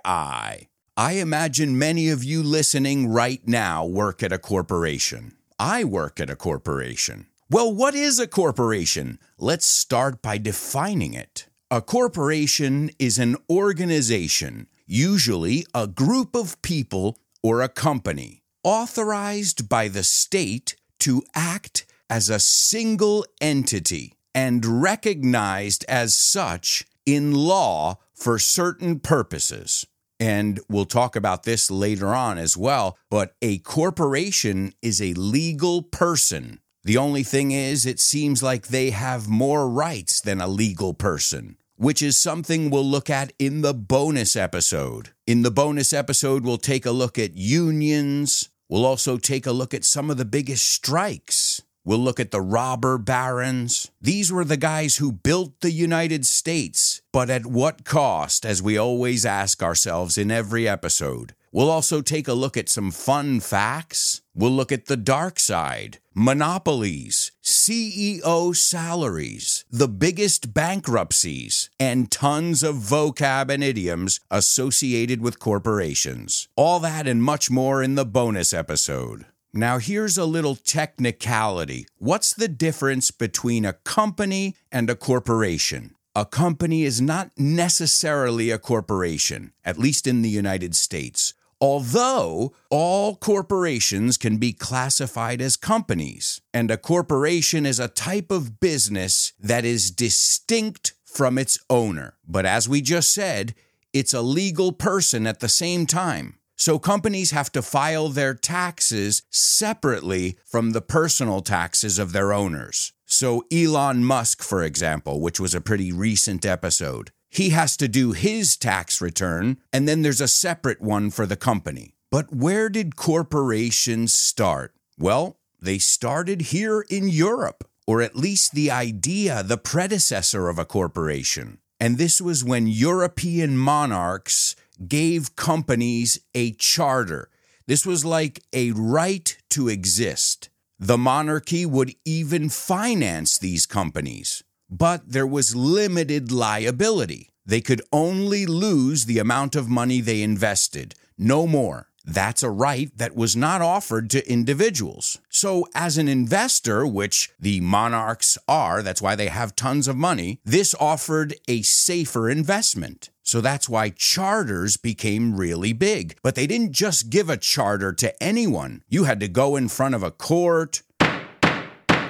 I 0.96 1.12
imagine 1.14 1.80
many 1.80 2.10
of 2.10 2.24
you 2.24 2.44
listening 2.44 3.08
right 3.08 3.42
now 3.48 3.84
work 3.88 4.22
at 4.22 4.32
a 4.32 4.38
corporation. 4.38 5.34
I 5.58 5.84
work 5.84 6.20
at 6.20 6.30
a 6.30 6.36
corporation. 6.36 7.26
Well, 7.50 7.74
what 7.74 7.96
is 7.96 8.20
a 8.20 8.28
corporation? 8.28 9.18
Let's 9.40 9.66
start 9.66 10.22
by 10.22 10.38
defining 10.38 11.16
it. 11.16 11.48
A 11.72 11.82
corporation 11.82 12.92
is 13.00 13.18
an 13.18 13.36
organization, 13.50 14.68
usually 14.86 15.66
a 15.74 15.88
group 15.88 16.36
of 16.36 16.62
people 16.62 17.18
or 17.42 17.62
a 17.62 17.68
company, 17.68 18.44
authorized 18.64 19.68
by 19.68 19.88
the 19.88 20.04
state 20.04 20.76
to 21.00 21.24
act 21.34 21.88
as 22.12 22.30
a 22.30 22.40
single 22.40 23.26
entity 23.42 24.14
and 24.34 24.82
recognized 24.82 25.86
as 25.88 26.16
such 26.16 26.86
in 27.06 27.34
law 27.34 27.98
for 28.14 28.40
certain 28.40 29.00
purposes. 29.00 29.86
And 30.20 30.60
we'll 30.70 30.86
talk 30.86 31.16
about 31.16 31.44
this 31.44 31.70
later 31.70 32.16
on 32.16 32.38
as 32.38 32.56
well. 32.56 32.98
But 33.10 33.36
a 33.42 33.58
corporation 33.60 34.74
is 34.82 35.02
a 35.02 35.14
legal 35.14 35.82
person. 35.82 36.60
The 36.86 36.98
only 36.98 37.24
thing 37.24 37.52
is, 37.52 37.86
it 37.86 38.00
seems 38.00 38.44
like 38.44 38.68
they 38.68 38.92
have 38.92 39.28
more 39.28 39.70
rights 39.70 40.22
than 40.22 40.42
a 40.42 40.48
legal 40.48 40.94
person, 40.94 41.58
which 41.76 42.02
is 42.02 42.18
something 42.18 42.70
we'll 42.70 42.86
look 42.86 43.10
at 43.10 43.34
in 43.40 43.62
the 43.62 43.74
bonus 43.74 44.36
episode. 44.36 45.10
In 45.26 45.42
the 45.42 45.52
bonus 45.52 45.94
episode, 45.94 46.44
we'll 46.44 46.58
take 46.58 46.86
a 46.86 46.92
look 46.92 47.18
at 47.18 47.36
unions. 47.36 48.50
We'll 48.70 48.86
also 48.86 49.18
take 49.18 49.46
a 49.46 49.52
look 49.52 49.74
at 49.74 49.86
some 49.86 50.10
of 50.10 50.18
the 50.18 50.26
biggest 50.26 50.66
strikes. 50.66 51.62
We'll 51.86 52.00
look 52.00 52.20
at 52.20 52.32
the 52.32 52.42
robber 52.42 52.98
barons. 52.98 53.92
These 54.02 54.32
were 54.32 54.46
the 54.46 54.58
guys 54.58 54.98
who 54.98 55.12
built 55.12 55.60
the 55.60 55.72
United 55.72 56.26
States, 56.26 57.02
but 57.12 57.30
at 57.30 57.46
what 57.46 57.84
cost, 57.84 58.46
as 58.46 58.62
we 58.62 58.78
always 58.78 59.26
ask 59.26 59.62
ourselves 59.62 60.18
in 60.18 60.32
every 60.32 60.68
episode. 60.68 61.36
We'll 61.52 61.70
also 61.70 62.02
take 62.02 62.28
a 62.28 62.34
look 62.34 62.58
at 62.58 62.70
some 62.70 62.90
fun 62.90 63.40
facts. 63.40 64.22
We'll 64.34 64.52
look 64.52 64.72
at 64.72 64.88
the 64.88 64.98
dark 64.98 65.40
side, 65.40 66.00
monopolies, 66.16 67.32
CEO 67.44 68.56
salaries, 68.56 69.64
the 69.70 69.88
biggest 69.88 70.54
bankruptcies, 70.54 71.70
and 71.80 72.10
tons 72.10 72.64
of 72.64 72.78
vocab 72.78 73.52
and 73.52 73.64
idioms 73.64 74.20
associated 74.32 75.22
with 75.22 75.38
corporations. 75.38 76.48
All 76.56 76.80
that 76.80 77.08
and 77.08 77.22
much 77.22 77.52
more 77.52 77.84
in 77.84 77.96
the 77.96 78.06
bonus 78.06 78.52
episode. 78.54 79.26
Now, 79.56 79.78
here's 79.78 80.18
a 80.18 80.26
little 80.26 80.56
technicality. 80.56 81.86
What's 82.00 82.34
the 82.34 82.48
difference 82.48 83.12
between 83.12 83.66
a 83.66 83.74
company 83.74 84.56
and 84.72 84.90
a 84.90 84.96
corporation? 84.96 85.94
A 86.16 86.26
company 86.26 86.86
is 86.86 87.00
not 87.00 87.30
necessarily 87.38 88.50
a 88.50 88.58
corporation, 88.58 89.54
at 89.64 89.78
least 89.78 90.08
in 90.08 90.24
the 90.24 90.30
United 90.30 90.76
States, 90.76 91.36
although 91.62 92.56
all 92.72 93.16
corporations 93.16 94.18
can 94.18 94.38
be 94.38 94.54
classified 94.54 95.40
as 95.40 95.56
companies. 95.56 96.42
And 96.52 96.72
a 96.72 96.78
corporation 96.78 97.68
is 97.68 97.80
a 97.80 97.88
type 97.88 98.32
of 98.32 98.60
business 98.60 99.34
that 99.40 99.66
is 99.66 99.92
distinct 99.92 100.94
from 101.06 101.38
its 101.38 101.60
owner. 101.70 102.16
But 102.28 102.48
as 102.48 102.68
we 102.68 102.82
just 102.82 103.14
said, 103.14 103.54
it's 103.94 104.16
a 104.16 104.24
legal 104.24 104.72
person 104.72 105.28
at 105.28 105.42
the 105.42 105.50
same 105.50 105.86
time. 105.86 106.40
So 106.56 106.80
companies 106.80 107.32
have 107.32 107.52
to 107.54 107.62
file 107.62 108.10
their 108.10 108.34
taxes 108.34 109.24
separately 109.30 110.38
from 110.46 110.72
the 110.72 110.82
personal 110.82 111.42
taxes 111.42 112.00
of 112.00 112.12
their 112.12 112.32
owners. 112.32 112.94
So 113.06 113.46
Elon 113.52 114.04
Musk, 114.04 114.42
for 114.42 114.64
example, 114.64 115.20
which 115.20 115.40
was 115.40 115.54
a 115.54 115.62
pretty 115.62 115.92
recent 115.92 116.46
episode, 116.46 117.12
he 117.30 117.50
has 117.50 117.76
to 117.78 117.88
do 117.88 118.12
his 118.12 118.56
tax 118.56 119.02
return, 119.02 119.58
and 119.72 119.88
then 119.88 120.04
there's 120.04 120.22
a 120.22 120.28
separate 120.28 120.82
one 120.82 121.10
for 121.10 121.26
the 121.26 121.36
company. 121.36 121.96
But 122.12 122.34
where 122.34 122.70
did 122.70 122.96
corporations 122.96 124.14
start? 124.14 124.76
Well, 125.00 125.40
they 125.60 125.80
started 125.80 126.42
here 126.42 126.86
in 126.90 127.10
Europe, 127.10 127.68
or 127.88 128.02
at 128.02 128.16
least 128.16 128.54
the 128.54 128.70
idea, 128.70 129.42
the 129.42 129.58
predecessor 129.58 130.48
of 130.48 130.60
a 130.60 130.66
corporation. 130.66 131.58
And 131.80 131.98
this 131.98 132.22
was 132.22 132.44
when 132.44 132.68
European 132.68 133.58
monarchs 133.58 134.56
gave 134.88 135.36
companies 135.36 136.20
a 136.34 136.52
charter. 136.54 137.30
This 137.68 137.86
was 137.86 138.04
like 138.04 138.44
a 138.52 138.72
right 138.72 139.36
to 139.52 139.70
exist. 139.70 140.50
The 140.80 140.98
monarchy 140.98 141.66
would 141.66 141.96
even 142.04 142.50
finance 142.50 143.38
these 143.38 143.66
companies, 143.66 144.44
but 144.70 145.10
there 145.12 145.28
was 145.28 145.56
limited 145.56 146.32
liability. 146.32 147.30
They 147.46 147.62
could 147.62 147.82
only 147.92 148.46
lose 148.46 149.06
the 149.06 149.20
amount 149.20 149.56
of 149.56 149.70
money 149.70 150.02
they 150.02 150.22
invested, 150.22 150.96
no 151.18 151.48
more. 151.48 151.90
That's 152.06 152.44
a 152.44 152.50
right 152.50 152.92
that 152.98 153.16
was 153.16 153.36
not 153.36 153.62
offered 153.62 154.10
to 154.12 154.30
individuals. 154.30 155.20
So, 155.30 155.68
as 155.74 155.98
an 155.98 156.08
investor, 156.08 156.86
which 156.86 157.32
the 157.40 157.62
monarchs 157.62 158.38
are, 158.48 158.82
that's 158.82 159.02
why 159.02 159.16
they 159.16 159.28
have 159.28 159.56
tons 159.56 159.88
of 159.88 159.96
money, 159.96 160.40
this 160.44 160.76
offered 160.80 161.36
a 161.48 161.62
safer 161.62 162.30
investment. 162.30 163.10
So 163.26 163.40
that's 163.40 163.70
why 163.70 163.90
charters 163.90 164.76
became 164.76 165.38
really 165.38 165.72
big. 165.72 166.18
But 166.22 166.36
they 166.36 166.46
didn't 166.46 166.74
just 166.74 167.10
give 167.10 167.30
a 167.30 167.38
charter 167.38 167.94
to 167.94 168.22
anyone. 168.22 168.84
You 168.90 169.06
had 169.06 169.22
to 169.22 169.30
go 169.30 169.56
in 169.56 169.70
front 169.70 169.96
of 169.96 170.04
a 170.04 170.12
court 170.12 170.82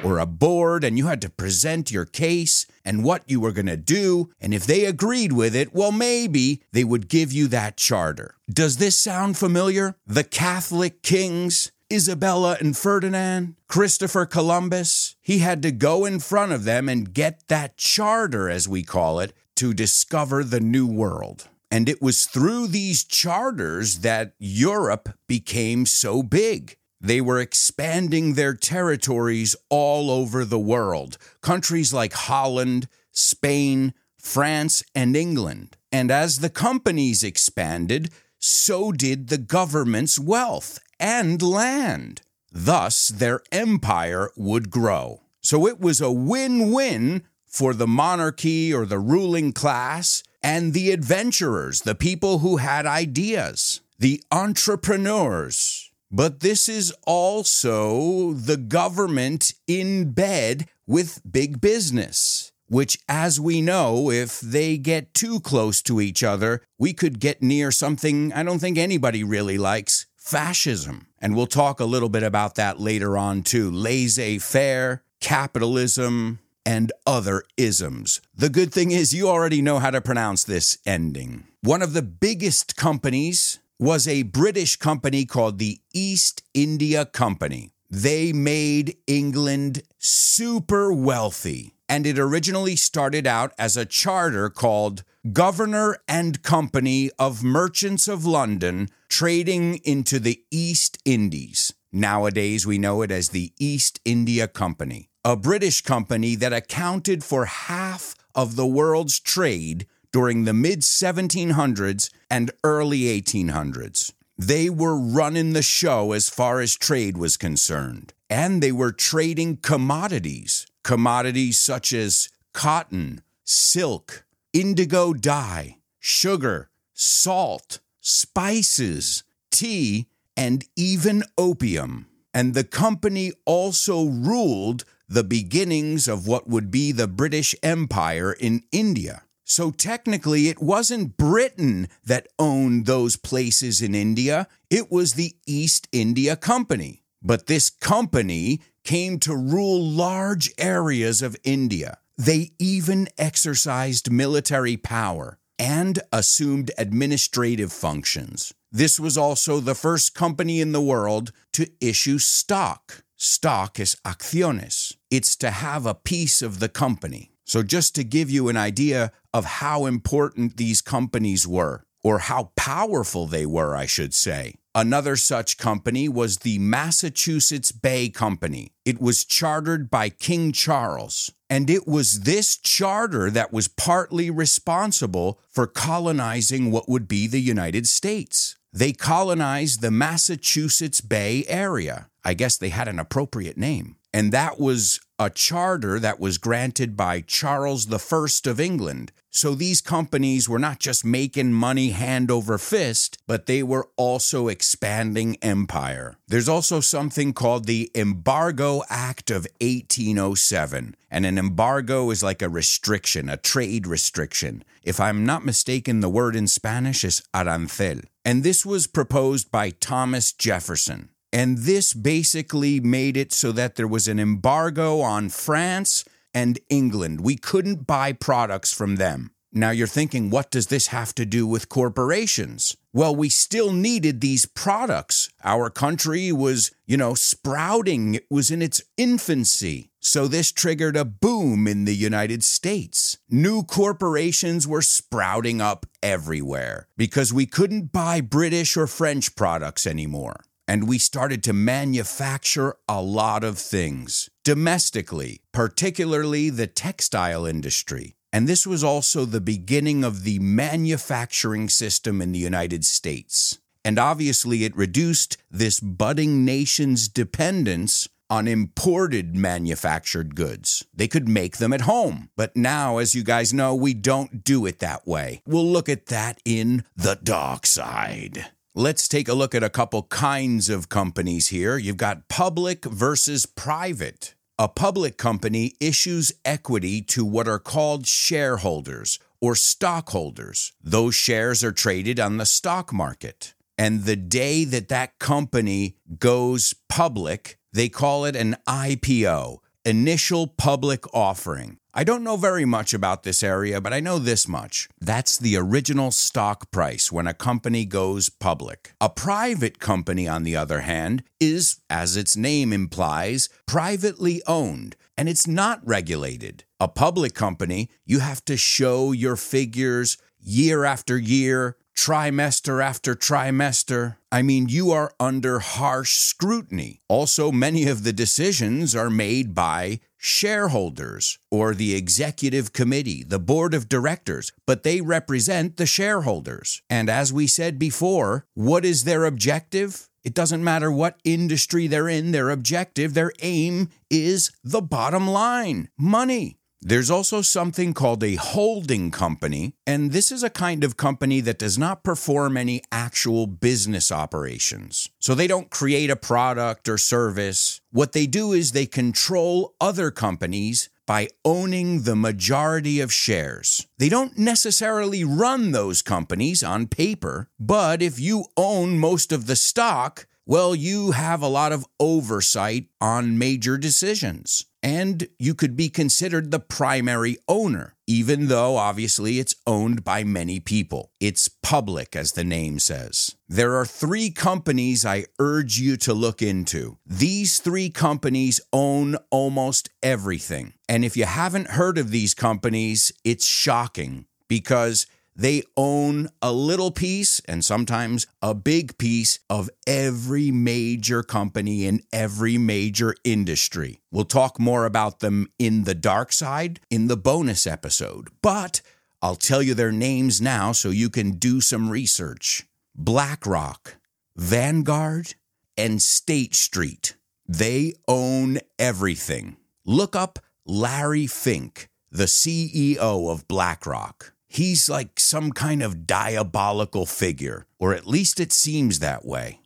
or 0.04 0.20
a 0.20 0.26
board 0.26 0.84
and 0.84 0.98
you 0.98 1.08
had 1.08 1.22
to 1.22 1.30
present 1.30 1.92
your 1.92 2.06
case 2.06 2.66
and 2.84 3.04
what 3.04 3.24
you 3.28 3.40
were 3.40 3.52
going 3.52 3.66
to 3.68 3.78
do. 3.78 4.30
And 4.40 4.54
if 4.54 4.66
they 4.66 4.86
agreed 4.86 5.32
with 5.32 5.56
it, 5.56 5.74
well, 5.74 5.92
maybe 5.92 6.62
they 6.72 6.84
would 6.84 7.08
give 7.08 7.32
you 7.32 7.48
that 7.48 7.78
charter. 7.78 8.36
Does 8.50 8.78
this 8.78 8.98
sound 8.98 9.38
familiar? 9.38 9.96
The 10.06 10.24
Catholic 10.24 11.02
kings? 11.02 11.72
Isabella 11.92 12.58
and 12.60 12.76
Ferdinand, 12.76 13.56
Christopher 13.68 14.26
Columbus, 14.26 15.16
he 15.22 15.40
had 15.40 15.62
to 15.62 15.72
go 15.72 16.06
in 16.06 16.20
front 16.20 16.52
of 16.52 16.64
them 16.64 16.90
and 16.90 17.14
get 17.14 17.48
that 17.50 17.78
charter, 17.78 18.50
as 18.50 18.68
we 18.68 18.82
call 18.82 19.20
it, 19.20 19.32
to 19.58 19.76
discover 19.76 20.44
the 20.44 20.60
New 20.60 20.88
World. 20.88 21.50
And 21.70 21.88
it 21.88 22.02
was 22.02 22.26
through 22.26 22.68
these 22.68 23.04
charters 23.04 24.00
that 24.00 24.34
Europe 24.40 25.10
became 25.28 25.86
so 25.86 26.24
big. 26.24 26.78
They 27.04 27.20
were 27.20 27.42
expanding 27.42 28.34
their 28.34 28.54
territories 28.54 29.58
all 29.70 30.10
over 30.10 30.46
the 30.46 30.58
world. 30.58 31.18
Countries 31.42 31.94
like 31.94 32.14
Holland, 32.14 32.88
Spain, 33.12 33.94
France, 34.18 34.84
and 34.96 35.14
England. 35.14 35.76
And 35.92 36.10
as 36.10 36.40
the 36.40 36.50
companies 36.50 37.22
expanded, 37.22 38.10
so 38.40 38.94
did 38.94 39.28
the 39.28 39.38
government's 39.38 40.18
wealth 40.18 40.80
and 40.98 41.42
land. 41.42 42.22
Thus, 42.54 43.10
their 43.10 43.42
empire 43.52 44.32
would 44.38 44.70
grow. 44.70 45.24
So 45.42 45.68
it 45.68 45.82
was 45.82 46.00
a 46.00 46.10
win 46.10 46.72
win 46.72 47.24
for 47.46 47.74
the 47.74 47.88
monarchy 47.88 48.74
or 48.74 48.86
the 48.86 49.00
ruling 49.00 49.52
class 49.52 50.24
and 50.42 50.72
the 50.72 50.92
adventurers, 50.92 51.82
the 51.82 51.96
people 51.96 52.40
who 52.40 52.58
had 52.58 52.86
ideas, 52.86 53.82
the 54.00 54.24
entrepreneurs 54.32 55.92
but 56.14 56.42
this 56.42 56.70
is 56.70 56.94
also 57.08 58.34
the 58.34 58.56
government 58.56 59.56
in 59.66 60.12
bed 60.12 60.68
with 60.86 61.22
big 61.30 61.60
business, 61.60 62.52
which, 62.68 63.00
as 63.10 63.40
we 63.40 63.62
know, 63.62 64.12
if 64.12 64.40
they 64.40 64.78
get 64.78 65.16
too 65.16 65.40
close 65.40 65.82
to 65.82 66.00
each 66.00 66.24
other, 66.24 66.62
we 66.78 66.94
could 66.94 67.20
get 67.20 67.42
near 67.42 67.72
something 67.72 68.32
I 68.32 68.44
don't 68.44 68.60
think 68.60 68.78
anybody 68.78 69.24
really 69.24 69.58
likes 69.58 70.06
fascism. 70.16 71.08
And 71.18 71.36
we'll 71.36 71.48
talk 71.48 71.80
a 71.80 71.86
little 71.86 72.10
bit 72.10 72.24
about 72.24 72.56
that 72.56 72.80
later 72.80 73.18
on, 73.18 73.42
too. 73.42 73.72
Laissez 73.72 74.38
faire, 74.38 75.04
capitalism, 75.20 76.40
and 76.64 76.92
other 77.08 77.44
isms. 77.58 78.22
The 78.36 78.50
good 78.50 78.72
thing 78.72 78.92
is, 78.92 79.16
you 79.16 79.30
already 79.30 79.64
know 79.64 79.80
how 79.80 79.90
to 79.90 80.00
pronounce 80.00 80.44
this 80.44 80.78
ending. 80.86 81.46
One 81.62 81.82
of 81.82 81.94
the 81.94 82.02
biggest 82.02 82.76
companies 82.76 83.60
was 83.80 84.08
a 84.08 84.24
British 84.24 84.76
company 84.78 85.26
called 85.26 85.60
the 85.60 85.80
East 85.94 86.44
India 86.54 87.06
Company. 87.06 87.72
They 87.90 88.34
made 88.34 88.98
England 89.08 89.84
super 90.00 90.92
wealthy. 90.92 91.76
And 91.90 92.08
it 92.08 92.18
originally 92.18 92.76
started 92.76 93.28
out 93.28 93.54
as 93.60 93.78
a 93.78 93.86
charter 93.86 94.50
called 94.50 95.04
Governor 95.32 95.98
and 96.08 96.42
Company 96.42 97.12
of 97.20 97.44
Merchants 97.44 98.08
of 98.08 98.26
London, 98.26 98.90
trading 99.10 99.76
into 99.84 100.18
the 100.18 100.44
East 100.50 100.98
Indies. 101.06 101.74
Nowadays, 101.92 102.66
we 102.66 102.80
know 102.80 103.04
it 103.04 103.12
as 103.12 103.30
the 103.30 103.54
East 103.60 104.00
India 104.06 104.48
Company, 104.48 105.10
a 105.24 105.36
British 105.36 105.82
company 105.82 106.36
that 106.36 106.52
accounted 106.52 107.24
for 107.24 107.46
half 107.46 108.16
of 108.34 108.56
the 108.56 108.66
world's 108.66 109.20
trade 109.20 109.86
during 110.14 110.46
the 110.46 110.54
mid 110.54 110.82
1700s 110.82 112.10
and 112.30 112.52
early 112.64 113.02
1800s. 113.22 114.14
They 114.38 114.70
were 114.70 114.98
running 114.98 115.52
the 115.52 115.62
show 115.62 116.14
as 116.14 116.30
far 116.30 116.62
as 116.62 116.76
trade 116.76 117.18
was 117.18 117.36
concerned, 117.36 118.14
and 118.30 118.64
they 118.64 118.72
were 118.72 118.92
trading 118.94 119.58
commodities, 119.58 120.66
commodities 120.84 121.60
such 121.60 121.92
as 121.92 122.30
cotton, 122.54 123.22
silk, 123.44 124.26
indigo 124.54 125.14
dye, 125.14 125.78
sugar, 126.00 126.70
salt, 126.94 127.80
spices, 128.00 129.24
tea, 129.52 130.08
and 130.38 130.66
even 130.76 131.24
opium. 131.38 132.08
And 132.34 132.54
the 132.54 132.64
company 132.64 133.32
also 133.46 134.06
ruled 134.06 134.84
the 135.08 135.24
beginnings 135.24 136.08
of 136.08 136.28
what 136.28 136.48
would 136.48 136.72
be 136.72 136.92
the 136.92 137.08
British 137.08 137.54
Empire 137.62 138.34
in 138.34 138.64
India. 138.72 139.24
So 139.44 139.72
technically, 139.72 140.48
it 140.48 140.62
wasn't 140.62 141.18
Britain 141.18 141.88
that 142.04 142.28
owned 142.40 142.86
those 142.86 143.16
places 143.18 143.82
in 143.82 143.94
India, 143.94 144.48
it 144.70 144.92
was 144.92 145.14
the 145.14 145.36
East 145.46 145.88
India 145.92 146.36
Company. 146.36 147.04
But 147.22 147.48
this 147.48 147.70
company 147.70 148.62
came 148.84 149.20
to 149.20 149.36
rule 149.36 149.82
large 149.82 150.52
areas 150.58 151.22
of 151.22 151.38
India. 151.44 152.00
They 152.18 152.52
even 152.60 153.08
exercised 153.18 154.12
military 154.12 154.78
power 154.78 155.40
and 155.58 156.00
assumed 156.12 156.72
administrative 156.78 157.72
functions. 157.72 158.54
This 158.72 159.00
was 159.00 159.18
also 159.18 159.60
the 159.60 159.76
first 159.76 160.16
company 160.16 160.60
in 160.60 160.72
the 160.72 160.82
world 160.82 161.32
to 161.54 161.70
issue 161.80 162.20
stock. 162.20 163.04
Stock 163.16 163.80
is 163.80 163.96
acciones. 164.04 164.96
It's 165.10 165.36
to 165.38 165.52
have 165.52 165.86
a 165.86 165.94
piece 165.94 166.42
of 166.42 166.60
the 166.60 166.70
company. 166.70 167.33
So, 167.54 167.62
just 167.62 167.94
to 167.94 168.04
give 168.04 168.32
you 168.32 168.50
an 168.50 168.58
idea 168.58 169.12
of 169.32 169.46
how 169.46 169.86
important 169.86 170.58
these 170.58 170.82
companies 170.82 171.48
were, 171.48 171.84
or 172.04 172.18
how 172.18 172.50
powerful 172.56 173.28
they 173.28 173.46
were, 173.46 173.76
I 173.76 173.86
should 173.86 174.16
say. 174.16 174.56
Another 174.74 175.16
such 175.16 175.60
company 175.60 176.10
was 176.10 176.38
the 176.38 176.58
Massachusetts 176.58 177.72
Bay 177.72 178.10
Company. 178.10 178.72
It 178.86 179.00
was 179.00 179.24
chartered 179.24 179.92
by 179.92 180.10
King 180.10 180.52
Charles, 180.52 181.32
and 181.48 181.70
it 181.70 181.88
was 181.88 182.22
this 182.22 182.58
charter 182.58 183.30
that 183.30 183.54
was 183.54 183.68
partly 183.68 184.32
responsible 184.32 185.40
for 185.48 185.68
colonizing 185.68 186.72
what 186.72 186.90
would 186.90 187.08
be 187.08 187.28
the 187.28 187.40
United 187.40 187.88
States. 187.88 188.56
They 188.72 188.94
colonized 188.94 189.82
the 189.82 189.92
Massachusetts 189.92 191.02
Bay 191.02 191.46
area. 191.48 192.10
I 192.26 192.34
guess 192.34 192.58
they 192.58 192.70
had 192.70 192.88
an 192.88 192.98
appropriate 192.98 193.60
name. 193.60 193.98
And 194.14 194.32
that 194.32 194.60
was 194.60 195.00
a 195.18 195.30
charter 195.30 196.00
that 196.00 196.20
was 196.20 196.38
granted 196.38 196.96
by 196.96 197.22
Charles 197.22 197.92
I 197.92 198.50
of 198.50 198.60
England. 198.60 199.12
So 199.32 199.56
these 199.56 199.82
companies 199.82 200.48
were 200.48 200.60
not 200.60 200.80
just 200.80 201.04
making 201.04 201.54
money 201.54 201.90
hand 201.90 202.30
over 202.30 202.60
fist, 202.60 203.18
but 203.26 203.48
they 203.48 203.64
were 203.64 203.90
also 203.98 204.48
expanding 204.48 205.38
empire. 205.42 206.18
There's 206.28 206.48
also 206.48 206.82
something 206.82 207.34
called 207.34 207.66
the 207.66 207.90
Embargo 207.96 208.84
Act 208.92 209.32
of 209.32 209.48
1807. 209.60 210.96
And 211.10 211.26
an 211.26 211.40
embargo 211.40 212.12
is 212.12 212.22
like 212.22 212.44
a 212.44 212.50
restriction, 212.50 213.28
a 213.28 213.38
trade 213.38 213.88
restriction. 213.88 214.64
If 214.84 215.00
I'm 215.00 215.26
not 215.26 215.46
mistaken, 215.46 216.02
the 216.02 216.10
word 216.10 216.36
in 216.36 216.48
Spanish 216.48 217.04
is 217.04 217.24
arancel. 217.34 218.02
And 218.24 218.44
this 218.44 218.64
was 218.64 218.86
proposed 218.86 219.50
by 219.50 219.72
Thomas 219.72 220.32
Jefferson. 220.32 221.10
And 221.34 221.58
this 221.58 221.96
basically 221.96 222.80
made 222.80 223.18
it 223.18 223.34
so 223.34 223.52
that 223.54 223.76
there 223.76 223.88
was 223.88 224.08
an 224.08 224.20
embargo 224.20 225.02
on 225.02 225.30
France 225.30 226.06
and 226.32 226.60
England. 226.70 227.22
We 227.22 227.38
couldn't 227.38 227.88
buy 227.88 228.14
products 228.14 228.72
from 228.72 228.98
them. 228.98 229.32
Now 229.52 229.72
you're 229.72 229.88
thinking, 229.88 230.30
what 230.30 230.52
does 230.52 230.68
this 230.68 230.88
have 230.88 231.16
to 231.16 231.26
do 231.26 231.48
with 231.48 231.70
corporations? 231.70 232.78
Well, 232.94 233.16
we 233.16 233.30
still 233.30 233.72
needed 233.72 234.22
these 234.22 234.46
products. 234.46 235.30
Our 235.44 235.72
country 235.72 236.32
was, 236.32 236.72
you 236.86 236.98
know, 236.98 237.16
sprouting, 237.16 238.16
it 238.16 238.26
was 238.30 238.52
in 238.52 238.62
its 238.62 238.84
infancy. 238.96 239.90
So 240.00 240.28
this 240.28 240.52
triggered 240.52 240.96
a 240.96 241.06
boom 241.06 241.68
in 241.68 241.86
the 241.86 241.96
United 241.96 242.44
States. 242.44 243.18
New 243.28 243.64
corporations 243.64 244.68
were 244.68 244.84
sprouting 244.84 245.62
up 245.62 245.88
everywhere 246.04 246.88
because 246.96 247.34
we 247.34 247.48
couldn't 247.48 247.92
buy 247.92 248.22
British 248.22 248.78
or 248.78 248.86
French 248.86 249.36
products 249.36 249.88
anymore 249.88 250.44
and 250.68 250.88
we 250.88 250.98
started 250.98 251.44
to 251.44 251.54
manufacture 251.54 252.76
a 252.88 253.02
lot 253.02 253.44
of 253.44 253.58
things 253.58 254.30
domestically, 254.44 255.42
particularly 255.52 256.50
the 256.50 256.68
textile 256.68 257.46
industry. 257.46 258.16
And 258.32 258.48
this 258.48 258.66
was 258.66 258.84
also 258.84 259.26
the 259.26 259.42
beginning 259.42 260.04
of 260.04 260.24
the 260.24 260.40
manufacturing 260.40 261.70
system 261.70 262.22
in 262.22 262.32
the 262.32 262.40
United 262.40 262.84
States. 262.84 263.60
And 263.86 264.00
obviously, 264.00 264.64
it 264.64 264.76
reduced 264.76 265.38
this 265.52 265.80
budding 265.80 266.46
nation's 266.46 267.08
dependence 267.08 268.08
on 268.30 268.48
imported 268.48 269.36
manufactured 269.36 270.34
goods. 270.36 270.84
They 270.92 271.08
could 271.08 271.28
make 271.28 271.58
them 271.58 271.74
at 271.74 271.82
home. 271.82 272.30
But 272.36 272.56
now, 272.56 272.98
as 272.98 273.14
you 273.14 273.24
guys 273.24 273.54
know, 273.54 273.76
we 273.76 273.94
don't 273.94 274.44
do 274.44 274.66
it 274.66 274.80
that 274.80 275.06
way. 275.06 275.44
We'll 275.46 275.70
look 275.70 275.88
at 275.88 276.08
that 276.08 276.40
in 276.44 276.86
the 276.96 277.20
dark 277.22 277.68
side. 277.68 278.48
Let's 278.76 279.08
take 279.08 279.28
a 279.28 279.36
look 279.36 279.54
at 279.54 279.62
a 279.62 279.70
couple 279.70 280.02
kinds 280.02 280.68
of 280.68 280.90
companies 280.90 281.50
here. 281.50 281.78
You've 281.78 281.96
got 281.96 282.28
public 282.28 282.86
versus 282.86 283.46
private. 283.46 284.34
A 284.58 284.68
public 284.68 285.16
company 285.16 285.74
issues 285.80 286.32
equity 286.44 287.04
to 287.04 287.24
what 287.24 287.48
are 287.48 287.60
called 287.60 288.08
shareholders 288.08 289.20
or 289.40 289.54
stockholders. 289.54 290.74
Those 290.82 291.14
shares 291.14 291.64
are 291.64 291.72
traded 291.72 292.20
on 292.20 292.38
the 292.38 292.48
stock 292.48 292.92
market. 292.92 293.54
And 293.78 294.06
the 294.06 294.16
day 294.16 294.66
that 294.66 294.88
that 294.88 295.20
company 295.20 295.98
goes 296.18 296.74
public, 296.90 297.60
they 297.74 297.90
call 297.90 298.26
it 298.26 298.36
an 298.36 298.56
IPO, 298.68 299.58
initial 299.86 300.48
public 300.48 301.06
offering. 301.14 301.78
I 301.96 302.04
don't 302.04 302.24
know 302.24 302.38
very 302.38 302.66
much 302.66 302.92
about 302.92 303.22
this 303.22 303.44
area, 303.44 303.80
but 303.80 303.94
I 303.94 304.00
know 304.00 304.18
this 304.18 304.48
much. 304.48 304.90
That's 305.00 305.38
the 305.38 305.56
original 305.58 306.10
stock 306.10 306.72
price 306.72 307.12
when 307.12 307.28
a 307.28 307.36
company 307.36 307.86
goes 307.86 308.30
public. 308.30 308.94
A 309.00 309.10
private 309.10 309.78
company, 309.78 310.28
on 310.28 310.42
the 310.42 310.56
other 310.56 310.82
hand, 310.82 311.24
is, 311.40 311.82
as 311.92 312.18
its 312.18 312.36
name 312.36 312.74
implies, 312.74 313.48
privately 313.68 314.42
owned 314.48 314.96
and 315.18 315.30
it's 315.30 315.48
not 315.48 315.86
regulated. 315.88 316.64
A 316.80 316.88
public 316.88 317.34
company, 317.34 317.90
you 318.06 318.20
have 318.20 318.44
to 318.46 318.58
show 318.58 319.12
your 319.12 319.36
figures 319.36 320.18
year 320.40 320.86
after 320.86 321.18
year, 321.18 321.78
trimester 321.96 322.84
after 322.84 323.14
trimester. 323.16 324.18
I 324.32 324.42
mean, 324.42 324.68
you 324.68 324.92
are 324.92 325.14
under 325.20 325.60
harsh 325.60 326.18
scrutiny. 326.18 327.02
Also, 327.08 327.52
many 327.52 327.88
of 327.88 328.04
the 328.04 328.14
decisions 328.14 328.96
are 328.96 329.10
made 329.12 329.54
by 329.54 330.00
shareholders 330.24 331.38
or 331.52 331.76
the 331.76 331.94
executive 331.94 332.72
committee, 332.72 333.24
the 333.24 333.40
board 333.40 333.74
of 333.74 333.90
directors, 333.90 334.54
but 334.66 334.84
they 334.84 335.02
represent 335.02 335.76
the 335.76 335.86
shareholders. 335.86 336.82
And 336.90 337.10
as 337.10 337.34
we 337.34 337.46
said 337.46 337.78
before, 337.78 338.46
what 338.54 338.86
is 338.86 339.04
their 339.04 339.26
objective? 339.26 340.08
It 340.24 340.34
doesn't 340.34 340.64
matter 340.64 340.90
what 340.90 341.20
industry 341.26 341.88
they're 341.88 342.08
in, 342.08 342.32
their 342.32 342.52
objective, 342.52 343.14
their 343.14 343.34
aim 343.42 343.90
is 344.10 344.50
the 344.64 344.82
bottom 344.82 345.28
line 345.28 345.90
money. 345.98 346.58
There's 346.86 347.10
also 347.10 347.42
something 347.42 347.94
called 347.94 348.26
a 348.26 348.36
holding 348.36 349.10
company, 349.10 349.74
and 349.88 350.12
this 350.12 350.34
is 350.34 350.44
a 350.44 350.50
kind 350.50 350.84
of 350.84 350.98
company 350.98 351.40
that 351.40 351.58
does 351.58 351.78
not 351.78 352.04
perform 352.04 352.58
any 352.58 352.82
actual 352.92 353.48
business 353.48 354.12
operations. 354.12 355.08
So 355.20 355.34
they 355.34 355.48
don't 355.48 355.70
create 355.70 356.10
a 356.10 356.18
product 356.18 356.90
or 356.90 356.98
service. 356.98 357.80
What 357.92 358.12
they 358.12 358.28
do 358.28 358.52
is 358.52 358.74
they 358.74 358.86
control 358.86 359.76
other 359.80 360.12
companies 360.12 360.90
by 361.08 361.30
owning 361.46 362.02
the 362.02 362.18
majority 362.18 363.00
of 363.00 363.14
shares. 363.14 363.88
They 363.98 364.10
don't 364.10 364.38
necessarily 364.38 365.24
run 365.24 365.72
those 365.72 366.02
companies 366.02 366.64
on 366.64 366.88
paper, 366.88 367.50
but 367.58 368.02
if 368.02 368.20
you 368.20 368.46
own 368.58 369.00
most 369.00 369.32
of 369.32 369.48
the 369.48 369.56
stock, 369.56 370.28
well, 370.46 370.76
you 370.76 371.12
have 371.12 371.42
a 371.42 371.48
lot 371.48 371.72
of 371.72 371.86
oversight 371.98 372.88
on 373.00 373.38
major 373.38 373.78
decisions 373.78 374.66
and 374.84 375.30
you 375.40 375.56
could 375.56 375.78
be 375.78 375.88
considered 375.88 376.52
the 376.52 376.60
primary 376.60 377.38
owner, 377.48 377.96
even 378.06 378.48
though 378.48 378.76
obviously 378.76 379.40
it's 379.40 379.56
owned 379.66 380.04
by 380.04 380.26
many 380.26 380.60
people. 380.60 381.12
It's 381.22 381.48
public, 381.48 382.18
as 382.18 382.34
the 382.34 382.44
name 382.44 382.80
says. 382.80 383.36
There 383.48 383.76
are 383.76 383.86
three 383.86 384.30
companies 384.30 385.06
I 385.06 385.26
urge 385.40 385.80
you 385.80 385.96
to 385.98 386.14
look 386.14 386.42
into. 386.42 386.98
These 387.06 387.60
three 387.60 387.90
companies 387.90 388.60
own 388.74 389.16
almost 389.32 389.90
everything. 390.04 390.74
And 390.90 391.06
if 391.06 391.16
you 391.16 391.26
haven't 391.26 391.72
heard 391.72 391.98
of 391.98 392.12
these 392.12 392.34
companies, 392.34 393.14
it's 393.24 393.48
shocking 393.48 394.26
because 394.50 395.08
they 395.36 395.64
own 395.76 396.30
a 396.42 396.52
little 396.52 396.92
piece 396.92 397.40
and 397.42 397.66
sometimes 397.66 398.28
a 398.42 398.54
big 398.54 398.98
piece 398.98 399.40
of 399.50 399.70
every 399.88 400.52
major 400.52 401.24
company 401.24 401.86
in 401.86 402.02
every 402.12 402.58
major 402.58 403.16
industry. 403.24 404.00
We'll 404.12 404.26
talk 404.26 404.60
more 404.60 404.86
about 404.86 405.20
them 405.20 405.48
in 405.58 405.86
the 405.86 405.96
dark 405.96 406.32
side 406.32 406.80
in 406.90 407.08
the 407.08 407.18
bonus 407.18 407.66
episode, 407.66 408.30
but 408.42 408.82
I'll 409.22 409.36
tell 409.36 409.62
you 409.64 409.74
their 409.74 409.92
names 409.92 410.42
now 410.42 410.72
so 410.72 410.90
you 410.90 411.10
can 411.10 411.32
do 411.32 411.62
some 411.62 411.90
research 411.90 412.64
BlackRock, 412.96 413.96
Vanguard, 414.36 415.34
and 415.76 416.02
State 416.02 416.54
Street. 416.54 417.16
They 417.48 417.94
own 418.08 418.60
everything. 418.78 419.58
Look 419.86 420.16
up 420.16 420.40
Larry 420.66 421.26
Fink, 421.26 421.90
the 422.12 422.26
CEO 422.26 423.32
of 423.32 423.48
BlackRock 423.48 424.34
he's 424.54 424.88
like 424.88 425.20
some 425.20 425.52
kind 425.52 425.82
of 425.82 426.06
diabolical 426.06 427.06
figure, 427.06 427.66
or 427.80 427.94
at 427.94 428.06
least 428.06 428.40
it 428.40 428.54
seems 428.54 429.00
that 429.00 429.26
way. 429.26 429.60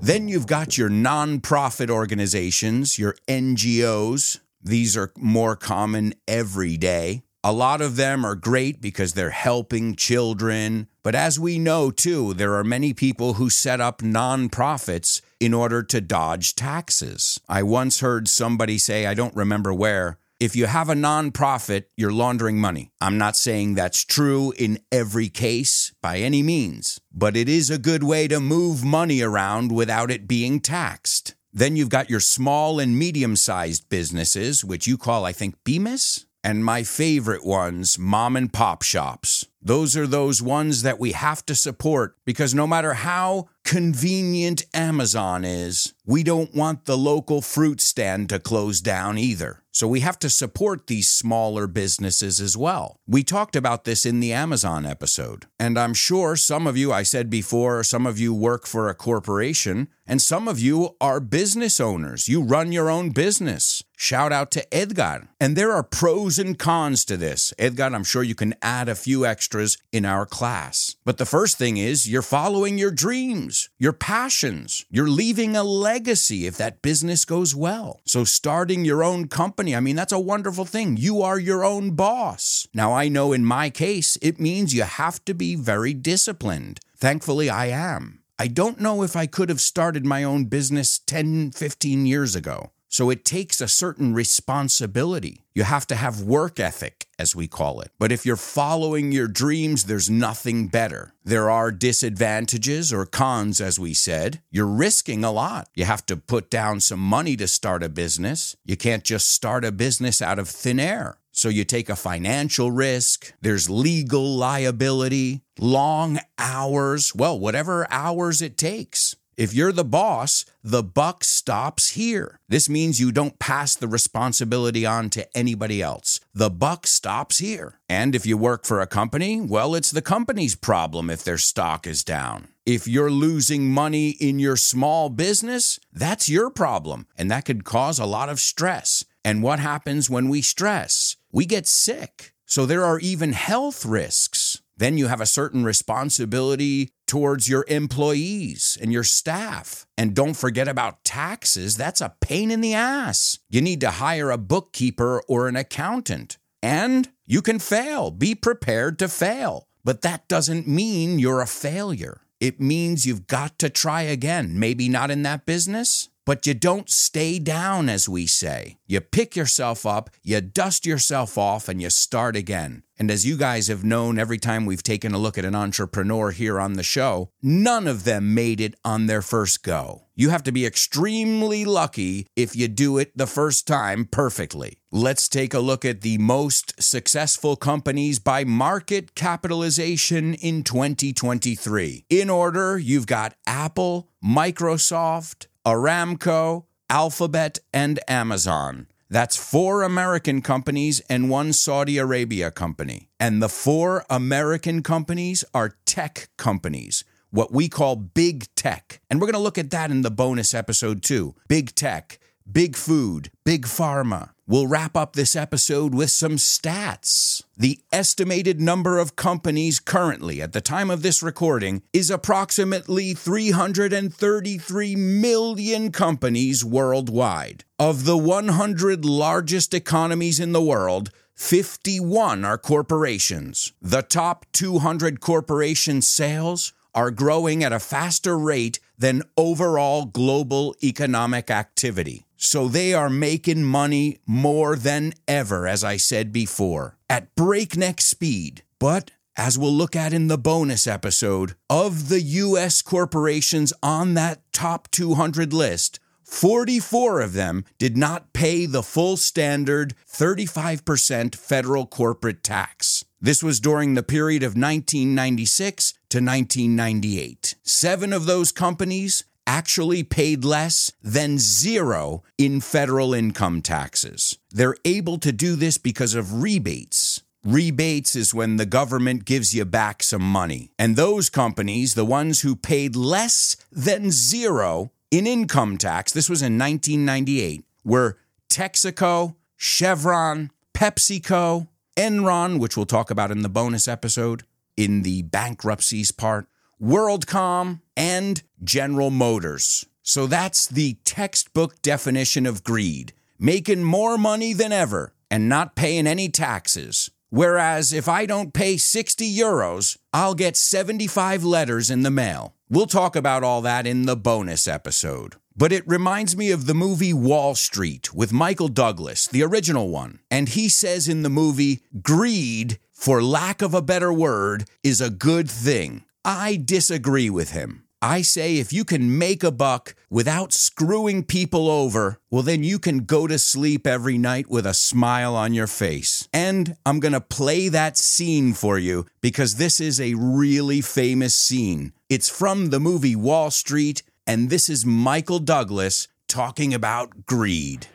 Then 0.00 0.28
you've 0.28 0.46
got 0.46 0.78
your 0.78 0.88
nonprofit 0.88 1.90
organizations, 1.90 2.98
your 2.98 3.16
NGOs. 3.26 4.40
These 4.62 4.96
are 4.96 5.12
more 5.16 5.56
common 5.56 6.14
every 6.26 6.76
day. 6.76 7.22
A 7.44 7.52
lot 7.52 7.80
of 7.80 7.94
them 7.94 8.24
are 8.26 8.34
great 8.34 8.80
because 8.80 9.12
they're 9.12 9.30
helping 9.30 9.94
children. 9.94 10.88
But 11.04 11.14
as 11.14 11.38
we 11.38 11.56
know, 11.58 11.92
too, 11.92 12.34
there 12.34 12.54
are 12.54 12.64
many 12.64 12.92
people 12.92 13.34
who 13.34 13.48
set 13.48 13.80
up 13.80 14.02
nonprofits 14.02 15.20
in 15.38 15.54
order 15.54 15.84
to 15.84 16.00
dodge 16.00 16.56
taxes. 16.56 17.38
I 17.48 17.62
once 17.62 18.00
heard 18.00 18.26
somebody 18.26 18.76
say, 18.76 19.06
I 19.06 19.14
don't 19.14 19.36
remember 19.36 19.72
where, 19.72 20.18
if 20.40 20.56
you 20.56 20.66
have 20.66 20.88
a 20.88 20.94
nonprofit, 20.94 21.84
you're 21.96 22.12
laundering 22.12 22.58
money. 22.58 22.90
I'm 23.00 23.18
not 23.18 23.36
saying 23.36 23.74
that's 23.74 24.04
true 24.04 24.52
in 24.58 24.80
every 24.90 25.28
case 25.28 25.92
by 26.02 26.18
any 26.18 26.42
means, 26.42 27.00
but 27.12 27.36
it 27.36 27.48
is 27.48 27.70
a 27.70 27.78
good 27.78 28.02
way 28.02 28.26
to 28.28 28.40
move 28.40 28.84
money 28.84 29.20
around 29.20 29.70
without 29.70 30.10
it 30.10 30.26
being 30.26 30.58
taxed. 30.58 31.36
Then 31.52 31.76
you've 31.76 31.88
got 31.88 32.10
your 32.10 32.20
small 32.20 32.78
and 32.78 32.98
medium 32.98 33.36
sized 33.36 33.88
businesses, 33.88 34.64
which 34.64 34.86
you 34.86 34.98
call, 34.98 35.24
I 35.24 35.32
think, 35.32 35.56
PYMEs. 35.64 36.24
And 36.48 36.64
my 36.64 36.82
favorite 36.82 37.44
ones, 37.44 37.98
mom 37.98 38.34
and 38.34 38.50
pop 38.50 38.80
shops. 38.80 39.44
Those 39.60 39.98
are 39.98 40.06
those 40.06 40.40
ones 40.40 40.80
that 40.80 40.98
we 40.98 41.12
have 41.12 41.44
to 41.44 41.54
support 41.54 42.16
because 42.24 42.54
no 42.54 42.66
matter 42.66 42.94
how 42.94 43.50
convenient 43.66 44.62
Amazon 44.72 45.44
is, 45.44 45.92
we 46.06 46.22
don't 46.22 46.54
want 46.54 46.86
the 46.86 46.96
local 46.96 47.42
fruit 47.42 47.82
stand 47.82 48.30
to 48.30 48.38
close 48.38 48.80
down 48.80 49.18
either. 49.18 49.62
So 49.70 49.86
we 49.86 50.00
have 50.00 50.18
to 50.20 50.30
support 50.30 50.86
these 50.86 51.06
smaller 51.06 51.66
businesses 51.66 52.40
as 52.40 52.56
well. 52.56 52.96
We 53.06 53.22
talked 53.22 53.54
about 53.54 53.84
this 53.84 54.06
in 54.06 54.20
the 54.20 54.32
Amazon 54.32 54.86
episode. 54.86 55.44
And 55.60 55.78
I'm 55.78 55.92
sure 55.92 56.34
some 56.34 56.66
of 56.66 56.78
you, 56.78 56.94
I 56.94 57.02
said 57.02 57.28
before, 57.28 57.84
some 57.84 58.06
of 58.06 58.18
you 58.18 58.32
work 58.32 58.66
for 58.66 58.88
a 58.88 58.94
corporation, 58.94 59.88
and 60.06 60.22
some 60.22 60.48
of 60.48 60.58
you 60.58 60.96
are 60.98 61.20
business 61.20 61.78
owners. 61.78 62.26
You 62.26 62.40
run 62.40 62.72
your 62.72 62.88
own 62.90 63.10
business. 63.10 63.84
Shout 64.00 64.30
out 64.30 64.52
to 64.52 64.72
Edgar. 64.72 65.26
And 65.40 65.56
there 65.56 65.72
are 65.72 65.82
pros 65.82 66.38
and 66.38 66.56
cons 66.56 67.04
to 67.06 67.16
this. 67.16 67.52
Edgar, 67.58 67.86
I'm 67.86 68.04
sure 68.04 68.22
you 68.22 68.36
can 68.36 68.54
add 68.62 68.88
a 68.88 68.94
few 68.94 69.26
extras 69.26 69.76
in 69.90 70.04
our 70.04 70.24
class. 70.24 70.94
But 71.04 71.18
the 71.18 71.26
first 71.26 71.58
thing 71.58 71.78
is 71.78 72.08
you're 72.08 72.22
following 72.22 72.78
your 72.78 72.92
dreams, 72.92 73.70
your 73.76 73.92
passions. 73.92 74.86
You're 74.88 75.08
leaving 75.08 75.56
a 75.56 75.64
legacy 75.64 76.46
if 76.46 76.56
that 76.58 76.80
business 76.80 77.24
goes 77.24 77.56
well. 77.56 78.00
So 78.04 78.22
starting 78.22 78.84
your 78.84 79.02
own 79.02 79.26
company, 79.26 79.74
I 79.74 79.80
mean, 79.80 79.96
that's 79.96 80.12
a 80.12 80.20
wonderful 80.20 80.64
thing. 80.64 80.96
You 80.96 81.20
are 81.22 81.38
your 81.40 81.64
own 81.64 81.96
boss. 81.96 82.68
Now, 82.72 82.92
I 82.92 83.08
know 83.08 83.32
in 83.32 83.44
my 83.44 83.68
case, 83.68 84.16
it 84.22 84.38
means 84.38 84.74
you 84.74 84.84
have 84.84 85.24
to 85.24 85.34
be 85.34 85.56
very 85.56 85.92
disciplined. 85.92 86.78
Thankfully, 86.96 87.50
I 87.50 87.66
am. 87.66 88.20
I 88.38 88.46
don't 88.46 88.78
know 88.78 89.02
if 89.02 89.16
I 89.16 89.26
could 89.26 89.48
have 89.48 89.60
started 89.60 90.06
my 90.06 90.22
own 90.22 90.44
business 90.44 91.00
10, 91.00 91.50
15 91.50 92.06
years 92.06 92.36
ago. 92.36 92.70
So 92.88 93.10
it 93.10 93.24
takes 93.24 93.60
a 93.60 93.68
certain 93.68 94.14
responsibility. 94.14 95.44
You 95.54 95.64
have 95.64 95.86
to 95.88 95.94
have 95.94 96.22
work 96.22 96.58
ethic, 96.58 97.06
as 97.18 97.36
we 97.36 97.46
call 97.46 97.80
it. 97.80 97.90
But 97.98 98.12
if 98.12 98.24
you're 98.24 98.36
following 98.36 99.12
your 99.12 99.28
dreams, 99.28 99.84
there's 99.84 100.08
nothing 100.08 100.68
better. 100.68 101.12
There 101.22 101.50
are 101.50 101.70
disadvantages 101.70 102.92
or 102.92 103.04
cons, 103.04 103.60
as 103.60 103.78
we 103.78 103.92
said. 103.92 104.40
You're 104.50 104.66
risking 104.66 105.22
a 105.22 105.32
lot. 105.32 105.68
You 105.74 105.84
have 105.84 106.06
to 106.06 106.16
put 106.16 106.48
down 106.48 106.80
some 106.80 107.00
money 107.00 107.36
to 107.36 107.46
start 107.46 107.82
a 107.82 107.88
business. 107.88 108.56
You 108.64 108.76
can't 108.76 109.04
just 109.04 109.32
start 109.32 109.64
a 109.64 109.72
business 109.72 110.22
out 110.22 110.38
of 110.38 110.48
thin 110.48 110.80
air. 110.80 111.18
So 111.38 111.48
you 111.48 111.64
take 111.64 111.88
a 111.88 111.94
financial 111.94 112.72
risk, 112.72 113.32
there's 113.40 113.70
legal 113.70 114.34
liability, 114.34 115.42
long 115.56 116.18
hours, 116.36 117.14
well, 117.14 117.38
whatever 117.38 117.86
hours 117.92 118.42
it 118.42 118.56
takes. 118.56 119.14
If 119.38 119.54
you're 119.54 119.70
the 119.70 119.84
boss, 119.84 120.44
the 120.64 120.82
buck 120.82 121.22
stops 121.22 121.90
here. 121.90 122.40
This 122.48 122.68
means 122.68 122.98
you 122.98 123.12
don't 123.12 123.38
pass 123.38 123.76
the 123.76 123.86
responsibility 123.86 124.84
on 124.84 125.10
to 125.10 125.28
anybody 125.32 125.80
else. 125.80 126.18
The 126.34 126.50
buck 126.50 126.88
stops 126.88 127.38
here. 127.38 127.78
And 127.88 128.16
if 128.16 128.26
you 128.26 128.36
work 128.36 128.66
for 128.66 128.80
a 128.80 128.88
company, 128.88 129.40
well, 129.40 129.76
it's 129.76 129.92
the 129.92 130.02
company's 130.02 130.56
problem 130.56 131.08
if 131.08 131.22
their 131.22 131.38
stock 131.38 131.86
is 131.86 132.02
down. 132.02 132.48
If 132.66 132.88
you're 132.88 133.12
losing 133.12 133.70
money 133.70 134.10
in 134.10 134.40
your 134.40 134.56
small 134.56 135.08
business, 135.08 135.78
that's 135.92 136.28
your 136.28 136.50
problem, 136.50 137.06
and 137.16 137.30
that 137.30 137.44
could 137.44 137.62
cause 137.62 138.00
a 138.00 138.06
lot 138.06 138.28
of 138.28 138.40
stress. 138.40 139.04
And 139.24 139.40
what 139.40 139.60
happens 139.60 140.10
when 140.10 140.28
we 140.28 140.42
stress? 140.42 141.14
We 141.30 141.46
get 141.46 141.68
sick. 141.68 142.34
So 142.44 142.66
there 142.66 142.84
are 142.84 142.98
even 142.98 143.34
health 143.34 143.86
risks. 143.86 144.47
Then 144.78 144.96
you 144.96 145.08
have 145.08 145.20
a 145.20 145.26
certain 145.26 145.64
responsibility 145.64 146.90
towards 147.06 147.48
your 147.48 147.64
employees 147.68 148.78
and 148.80 148.92
your 148.92 149.04
staff. 149.04 149.86
And 149.96 150.14
don't 150.14 150.34
forget 150.34 150.68
about 150.68 151.04
taxes. 151.04 151.76
That's 151.76 152.00
a 152.00 152.14
pain 152.20 152.50
in 152.50 152.60
the 152.60 152.74
ass. 152.74 153.38
You 153.50 153.60
need 153.60 153.80
to 153.80 153.90
hire 153.90 154.30
a 154.30 154.38
bookkeeper 154.38 155.22
or 155.28 155.48
an 155.48 155.56
accountant. 155.56 156.38
And 156.62 157.08
you 157.26 157.42
can 157.42 157.58
fail. 157.58 158.10
Be 158.10 158.34
prepared 158.34 158.98
to 159.00 159.08
fail. 159.08 159.66
But 159.84 160.02
that 160.02 160.28
doesn't 160.28 160.68
mean 160.68 161.18
you're 161.18 161.40
a 161.40 161.46
failure. 161.46 162.20
It 162.40 162.60
means 162.60 163.04
you've 163.04 163.26
got 163.26 163.58
to 163.58 163.68
try 163.68 164.02
again. 164.02 164.58
Maybe 164.58 164.88
not 164.88 165.10
in 165.10 165.22
that 165.22 165.44
business, 165.44 166.08
but 166.24 166.46
you 166.46 166.54
don't 166.54 166.88
stay 166.88 167.40
down, 167.40 167.88
as 167.88 168.08
we 168.08 168.26
say. 168.26 168.76
You 168.86 169.00
pick 169.00 169.34
yourself 169.34 169.84
up, 169.84 170.10
you 170.22 170.40
dust 170.40 170.86
yourself 170.86 171.36
off, 171.36 171.68
and 171.68 171.82
you 171.82 171.90
start 171.90 172.36
again. 172.36 172.84
And 172.98 173.12
as 173.12 173.24
you 173.24 173.36
guys 173.36 173.68
have 173.68 173.84
known 173.84 174.18
every 174.18 174.38
time 174.38 174.66
we've 174.66 174.82
taken 174.82 175.14
a 175.14 175.18
look 175.18 175.38
at 175.38 175.44
an 175.44 175.54
entrepreneur 175.54 176.32
here 176.32 176.58
on 176.58 176.72
the 176.72 176.82
show, 176.82 177.30
none 177.40 177.86
of 177.86 178.02
them 178.02 178.34
made 178.34 178.60
it 178.60 178.74
on 178.84 179.06
their 179.06 179.22
first 179.22 179.62
go. 179.62 180.06
You 180.16 180.30
have 180.30 180.42
to 180.42 180.52
be 180.52 180.66
extremely 180.66 181.64
lucky 181.64 182.26
if 182.34 182.56
you 182.56 182.66
do 182.66 182.98
it 182.98 183.16
the 183.16 183.28
first 183.28 183.68
time 183.68 184.04
perfectly. 184.04 184.78
Let's 184.90 185.28
take 185.28 185.54
a 185.54 185.60
look 185.60 185.84
at 185.84 186.00
the 186.00 186.18
most 186.18 186.82
successful 186.82 187.54
companies 187.54 188.18
by 188.18 188.42
market 188.42 189.14
capitalization 189.14 190.34
in 190.34 190.64
2023. 190.64 192.06
In 192.10 192.28
order, 192.28 192.78
you've 192.78 193.06
got 193.06 193.34
Apple, 193.46 194.08
Microsoft, 194.24 195.46
Aramco, 195.64 196.64
Alphabet, 196.90 197.60
and 197.72 198.00
Amazon. 198.08 198.87
That's 199.10 199.36
four 199.36 199.82
American 199.82 200.42
companies 200.42 201.00
and 201.08 201.30
one 201.30 201.54
Saudi 201.54 201.96
Arabia 201.96 202.50
company. 202.50 203.08
And 203.18 203.42
the 203.42 203.48
four 203.48 204.04
American 204.10 204.82
companies 204.82 205.46
are 205.54 205.78
tech 205.86 206.28
companies, 206.36 207.04
what 207.30 207.50
we 207.50 207.70
call 207.70 207.96
big 207.96 208.54
tech. 208.54 209.00
And 209.08 209.18
we're 209.18 209.26
going 209.26 209.32
to 209.32 209.40
look 209.40 209.56
at 209.56 209.70
that 209.70 209.90
in 209.90 210.02
the 210.02 210.10
bonus 210.10 210.52
episode 210.52 211.02
too. 211.02 211.34
Big 211.48 211.74
tech, 211.74 212.18
big 212.50 212.76
food, 212.76 213.30
big 213.44 213.66
pharma. 213.66 214.30
We'll 214.46 214.66
wrap 214.66 214.96
up 214.96 215.12
this 215.12 215.36
episode 215.36 215.94
with 215.94 216.10
some 216.10 216.36
stats. 216.36 217.42
The 217.56 217.80
estimated 217.92 218.60
number 218.60 218.98
of 218.98 219.14
companies 219.14 219.78
currently, 219.78 220.40
at 220.40 220.52
the 220.52 220.62
time 220.62 220.90
of 220.90 221.02
this 221.02 221.22
recording, 221.22 221.82
is 221.92 222.10
approximately 222.10 223.12
333 223.12 224.96
million 224.96 225.92
companies 225.92 226.64
worldwide. 226.64 227.64
Of 227.78 228.06
the 228.06 228.16
100 228.16 229.04
largest 229.04 229.74
economies 229.74 230.40
in 230.40 230.52
the 230.52 230.62
world, 230.62 231.10
51 231.34 232.44
are 232.44 232.58
corporations. 232.58 233.72
The 233.82 234.02
top 234.02 234.46
200 234.52 235.20
corporation 235.20 236.00
sales 236.00 236.72
are 236.94 237.10
growing 237.10 237.62
at 237.62 237.72
a 237.72 237.78
faster 237.78 238.38
rate 238.38 238.80
than 238.98 239.22
overall 239.36 240.06
global 240.06 240.74
economic 240.82 241.50
activity. 241.50 242.24
So 242.40 242.68
they 242.68 242.94
are 242.94 243.10
making 243.10 243.64
money 243.64 244.18
more 244.24 244.76
than 244.76 245.12
ever, 245.26 245.66
as 245.66 245.82
I 245.82 245.96
said 245.96 246.32
before, 246.32 246.96
at 247.10 247.34
breakneck 247.34 248.00
speed. 248.00 248.62
But 248.78 249.10
as 249.36 249.58
we'll 249.58 249.72
look 249.72 249.96
at 249.96 250.12
in 250.12 250.28
the 250.28 250.38
bonus 250.38 250.86
episode, 250.86 251.56
of 251.68 252.08
the 252.08 252.22
US 252.22 252.80
corporations 252.80 253.72
on 253.82 254.14
that 254.14 254.40
top 254.52 254.88
200 254.92 255.52
list, 255.52 255.98
44 256.22 257.22
of 257.22 257.32
them 257.32 257.64
did 257.76 257.96
not 257.96 258.32
pay 258.32 258.66
the 258.66 258.84
full 258.84 259.16
standard 259.16 259.94
35% 260.08 261.34
federal 261.34 261.86
corporate 261.86 262.44
tax. 262.44 263.04
This 263.20 263.42
was 263.42 263.58
during 263.58 263.94
the 263.94 264.04
period 264.04 264.44
of 264.44 264.50
1996 264.50 265.92
to 266.10 266.18
1998. 266.18 267.56
Seven 267.64 268.12
of 268.12 268.26
those 268.26 268.52
companies 268.52 269.24
actually 269.48 270.02
paid 270.02 270.44
less 270.44 270.92
than 271.02 271.38
zero 271.38 272.22
in 272.36 272.60
federal 272.60 273.14
income 273.14 273.62
taxes. 273.62 274.38
They're 274.50 274.76
able 274.84 275.16
to 275.18 275.32
do 275.32 275.56
this 275.56 275.78
because 275.78 276.14
of 276.14 276.42
rebates. 276.42 277.22
Rebates 277.42 278.14
is 278.14 278.34
when 278.34 278.56
the 278.56 278.66
government 278.66 279.24
gives 279.24 279.54
you 279.54 279.64
back 279.64 280.02
some 280.02 280.22
money. 280.22 280.70
And 280.78 280.96
those 280.96 281.30
companies, 281.30 281.94
the 281.94 282.04
ones 282.04 282.42
who 282.42 282.54
paid 282.54 282.94
less 282.94 283.56
than 283.72 284.10
zero 284.10 284.92
in 285.10 285.26
income 285.26 285.78
tax, 285.78 286.12
this 286.12 286.28
was 286.28 286.42
in 286.42 286.58
1998, 286.58 287.64
were 287.84 288.18
Texaco, 288.50 289.34
Chevron, 289.56 290.50
PepsiCo, 290.74 291.68
Enron, 291.96 292.58
which 292.58 292.76
we'll 292.76 292.84
talk 292.84 293.10
about 293.10 293.30
in 293.30 293.40
the 293.40 293.48
bonus 293.48 293.88
episode, 293.88 294.42
in 294.76 295.02
the 295.02 295.22
bankruptcies 295.22 296.12
part, 296.12 296.48
WorldCom, 296.82 297.80
and 297.96 298.42
General 298.62 299.10
Motors. 299.10 299.84
So 300.02 300.26
that's 300.26 300.66
the 300.66 300.94
textbook 301.04 301.82
definition 301.82 302.46
of 302.46 302.64
greed 302.64 303.12
making 303.38 303.84
more 303.84 304.18
money 304.18 304.52
than 304.52 304.72
ever 304.72 305.14
and 305.30 305.48
not 305.48 305.76
paying 305.76 306.06
any 306.06 306.28
taxes. 306.28 307.10
Whereas 307.30 307.92
if 307.92 308.08
I 308.08 308.26
don't 308.26 308.54
pay 308.54 308.76
60 308.76 309.32
euros, 309.36 309.98
I'll 310.12 310.34
get 310.34 310.56
75 310.56 311.44
letters 311.44 311.90
in 311.90 312.02
the 312.02 312.10
mail. 312.10 312.54
We'll 312.68 312.86
talk 312.86 313.14
about 313.14 313.44
all 313.44 313.60
that 313.62 313.86
in 313.86 314.06
the 314.06 314.16
bonus 314.16 314.66
episode. 314.66 315.36
But 315.56 315.72
it 315.72 315.86
reminds 315.88 316.36
me 316.36 316.50
of 316.50 316.66
the 316.66 316.74
movie 316.74 317.12
Wall 317.12 317.54
Street 317.54 318.14
with 318.14 318.32
Michael 318.32 318.68
Douglas, 318.68 319.26
the 319.26 319.42
original 319.42 319.88
one. 319.88 320.20
And 320.30 320.48
he 320.48 320.68
says 320.68 321.08
in 321.08 321.22
the 321.22 321.28
movie, 321.28 321.80
greed, 322.00 322.78
for 322.92 323.22
lack 323.22 323.60
of 323.60 323.74
a 323.74 323.82
better 323.82 324.12
word, 324.12 324.68
is 324.84 325.00
a 325.00 325.10
good 325.10 325.50
thing. 325.50 326.04
I 326.30 326.60
disagree 326.62 327.30
with 327.30 327.52
him. 327.52 327.84
I 328.02 328.20
say 328.20 328.58
if 328.58 328.70
you 328.70 328.84
can 328.84 329.16
make 329.16 329.42
a 329.42 329.50
buck 329.50 329.94
without 330.10 330.52
screwing 330.52 331.24
people 331.24 331.70
over, 331.70 332.20
well, 332.30 332.42
then 332.42 332.62
you 332.62 332.78
can 332.78 333.06
go 333.06 333.26
to 333.26 333.38
sleep 333.38 333.86
every 333.86 334.18
night 334.18 334.46
with 334.50 334.66
a 334.66 334.74
smile 334.74 335.34
on 335.34 335.54
your 335.54 335.66
face. 335.66 336.28
And 336.30 336.76
I'm 336.84 337.00
going 337.00 337.14
to 337.14 337.22
play 337.22 337.70
that 337.70 337.96
scene 337.96 338.52
for 338.52 338.78
you 338.78 339.06
because 339.22 339.54
this 339.54 339.80
is 339.80 340.02
a 340.02 340.16
really 340.18 340.82
famous 340.82 341.34
scene. 341.34 341.94
It's 342.10 342.28
from 342.28 342.66
the 342.66 342.78
movie 342.78 343.16
Wall 343.16 343.50
Street, 343.50 344.02
and 344.26 344.50
this 344.50 344.68
is 344.68 344.84
Michael 344.84 345.38
Douglas 345.38 346.08
talking 346.28 346.74
about 346.74 347.24
greed. 347.24 347.86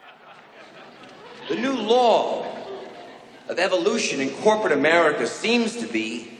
The 1.50 1.56
new 1.56 1.76
law 1.76 2.48
of 3.48 3.60
evolution 3.60 4.22
in 4.22 4.32
corporate 4.38 4.74
America 4.74 5.28
seems 5.28 5.78
to 5.78 5.86
be 5.86 6.34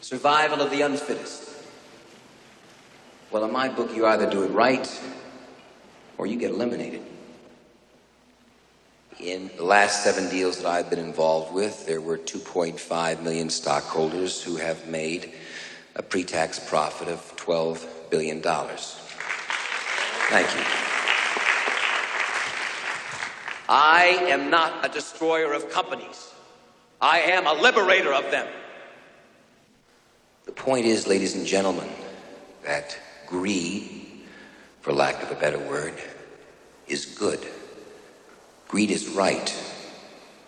survival 0.00 0.60
of 0.60 0.70
the 0.70 0.82
unfittest. 0.82 1.54
Well, 3.30 3.44
in 3.44 3.52
my 3.52 3.68
book, 3.68 3.94
you 3.94 4.06
either 4.06 4.28
do 4.28 4.44
it 4.44 4.48
right 4.48 4.88
or 6.16 6.26
you 6.26 6.36
get 6.36 6.50
eliminated. 6.50 7.02
In 9.20 9.50
the 9.56 9.64
last 9.64 10.04
seven 10.04 10.30
deals 10.30 10.58
that 10.58 10.66
I've 10.66 10.88
been 10.88 11.00
involved 11.00 11.52
with, 11.52 11.86
there 11.86 12.00
were 12.00 12.16
2.5 12.16 13.22
million 13.22 13.50
stockholders 13.50 14.42
who 14.42 14.56
have 14.56 14.86
made 14.86 15.32
a 15.96 16.02
pre 16.02 16.22
tax 16.22 16.58
profit 16.58 17.08
of 17.08 17.36
$12 17.36 17.84
billion. 18.10 18.40
Thank 18.40 20.54
you. 20.54 20.62
I 23.68 24.24
am 24.28 24.50
not 24.50 24.86
a 24.86 24.88
destroyer 24.88 25.52
of 25.52 25.70
companies. 25.70 26.32
I 27.00 27.20
am 27.20 27.46
a 27.46 27.52
liberator 27.52 28.14
of 28.14 28.30
them. 28.30 28.46
The 30.48 30.54
point 30.54 30.86
is, 30.86 31.06
ladies 31.06 31.34
and 31.34 31.44
gentlemen, 31.44 31.90
that 32.64 32.96
greed, 33.26 34.24
for 34.80 34.94
lack 34.94 35.22
of 35.22 35.30
a 35.30 35.34
better 35.34 35.58
word, 35.58 35.92
is 36.86 37.04
good. 37.04 37.46
Greed 38.66 38.90
is 38.90 39.10
right. 39.10 39.54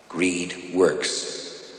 Greed 0.09 0.71
works. 0.73 1.71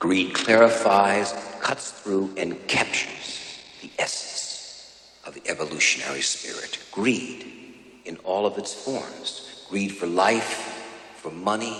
Greed 0.00 0.34
clarifies, 0.34 1.32
cuts 1.60 1.92
through, 1.92 2.34
and 2.36 2.66
captures 2.66 3.62
the 3.82 3.90
essence 4.00 5.08
of 5.24 5.34
the 5.34 5.48
evolutionary 5.48 6.22
spirit. 6.22 6.80
Greed 6.90 7.46
in 8.04 8.16
all 8.24 8.46
of 8.46 8.58
its 8.58 8.74
forms. 8.74 9.64
Greed 9.70 9.92
for 9.92 10.08
life, 10.08 10.84
for 11.18 11.30
money, 11.30 11.78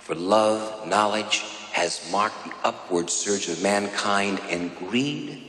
for 0.00 0.16
love, 0.16 0.88
knowledge, 0.88 1.44
has 1.72 2.08
marked 2.12 2.44
the 2.44 2.52
upward 2.64 3.10
surge 3.10 3.48
of 3.48 3.62
mankind, 3.62 4.40
and 4.50 4.74
greed 4.76 5.42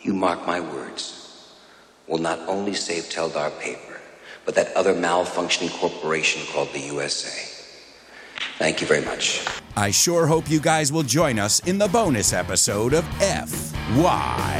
you 0.00 0.14
mark 0.14 0.46
my 0.46 0.60
words, 0.60 1.54
will 2.06 2.18
not 2.18 2.38
only 2.40 2.74
save 2.74 3.04
Teldar 3.04 3.58
Paper, 3.58 4.00
but 4.44 4.54
that 4.54 4.76
other 4.76 4.94
malfunctioning 4.94 5.70
corporation 5.80 6.42
called 6.52 6.70
the 6.72 6.80
USA. 6.80 7.50
Thank 8.58 8.80
you 8.80 8.86
very 8.86 9.04
much. 9.04 9.44
I 9.76 9.90
sure 9.90 10.26
hope 10.26 10.48
you 10.48 10.60
guys 10.60 10.92
will 10.92 11.02
join 11.02 11.38
us 11.38 11.60
in 11.60 11.78
the 11.78 11.88
bonus 11.88 12.32
episode 12.32 12.94
of 12.94 13.04
FYI. 13.18 14.54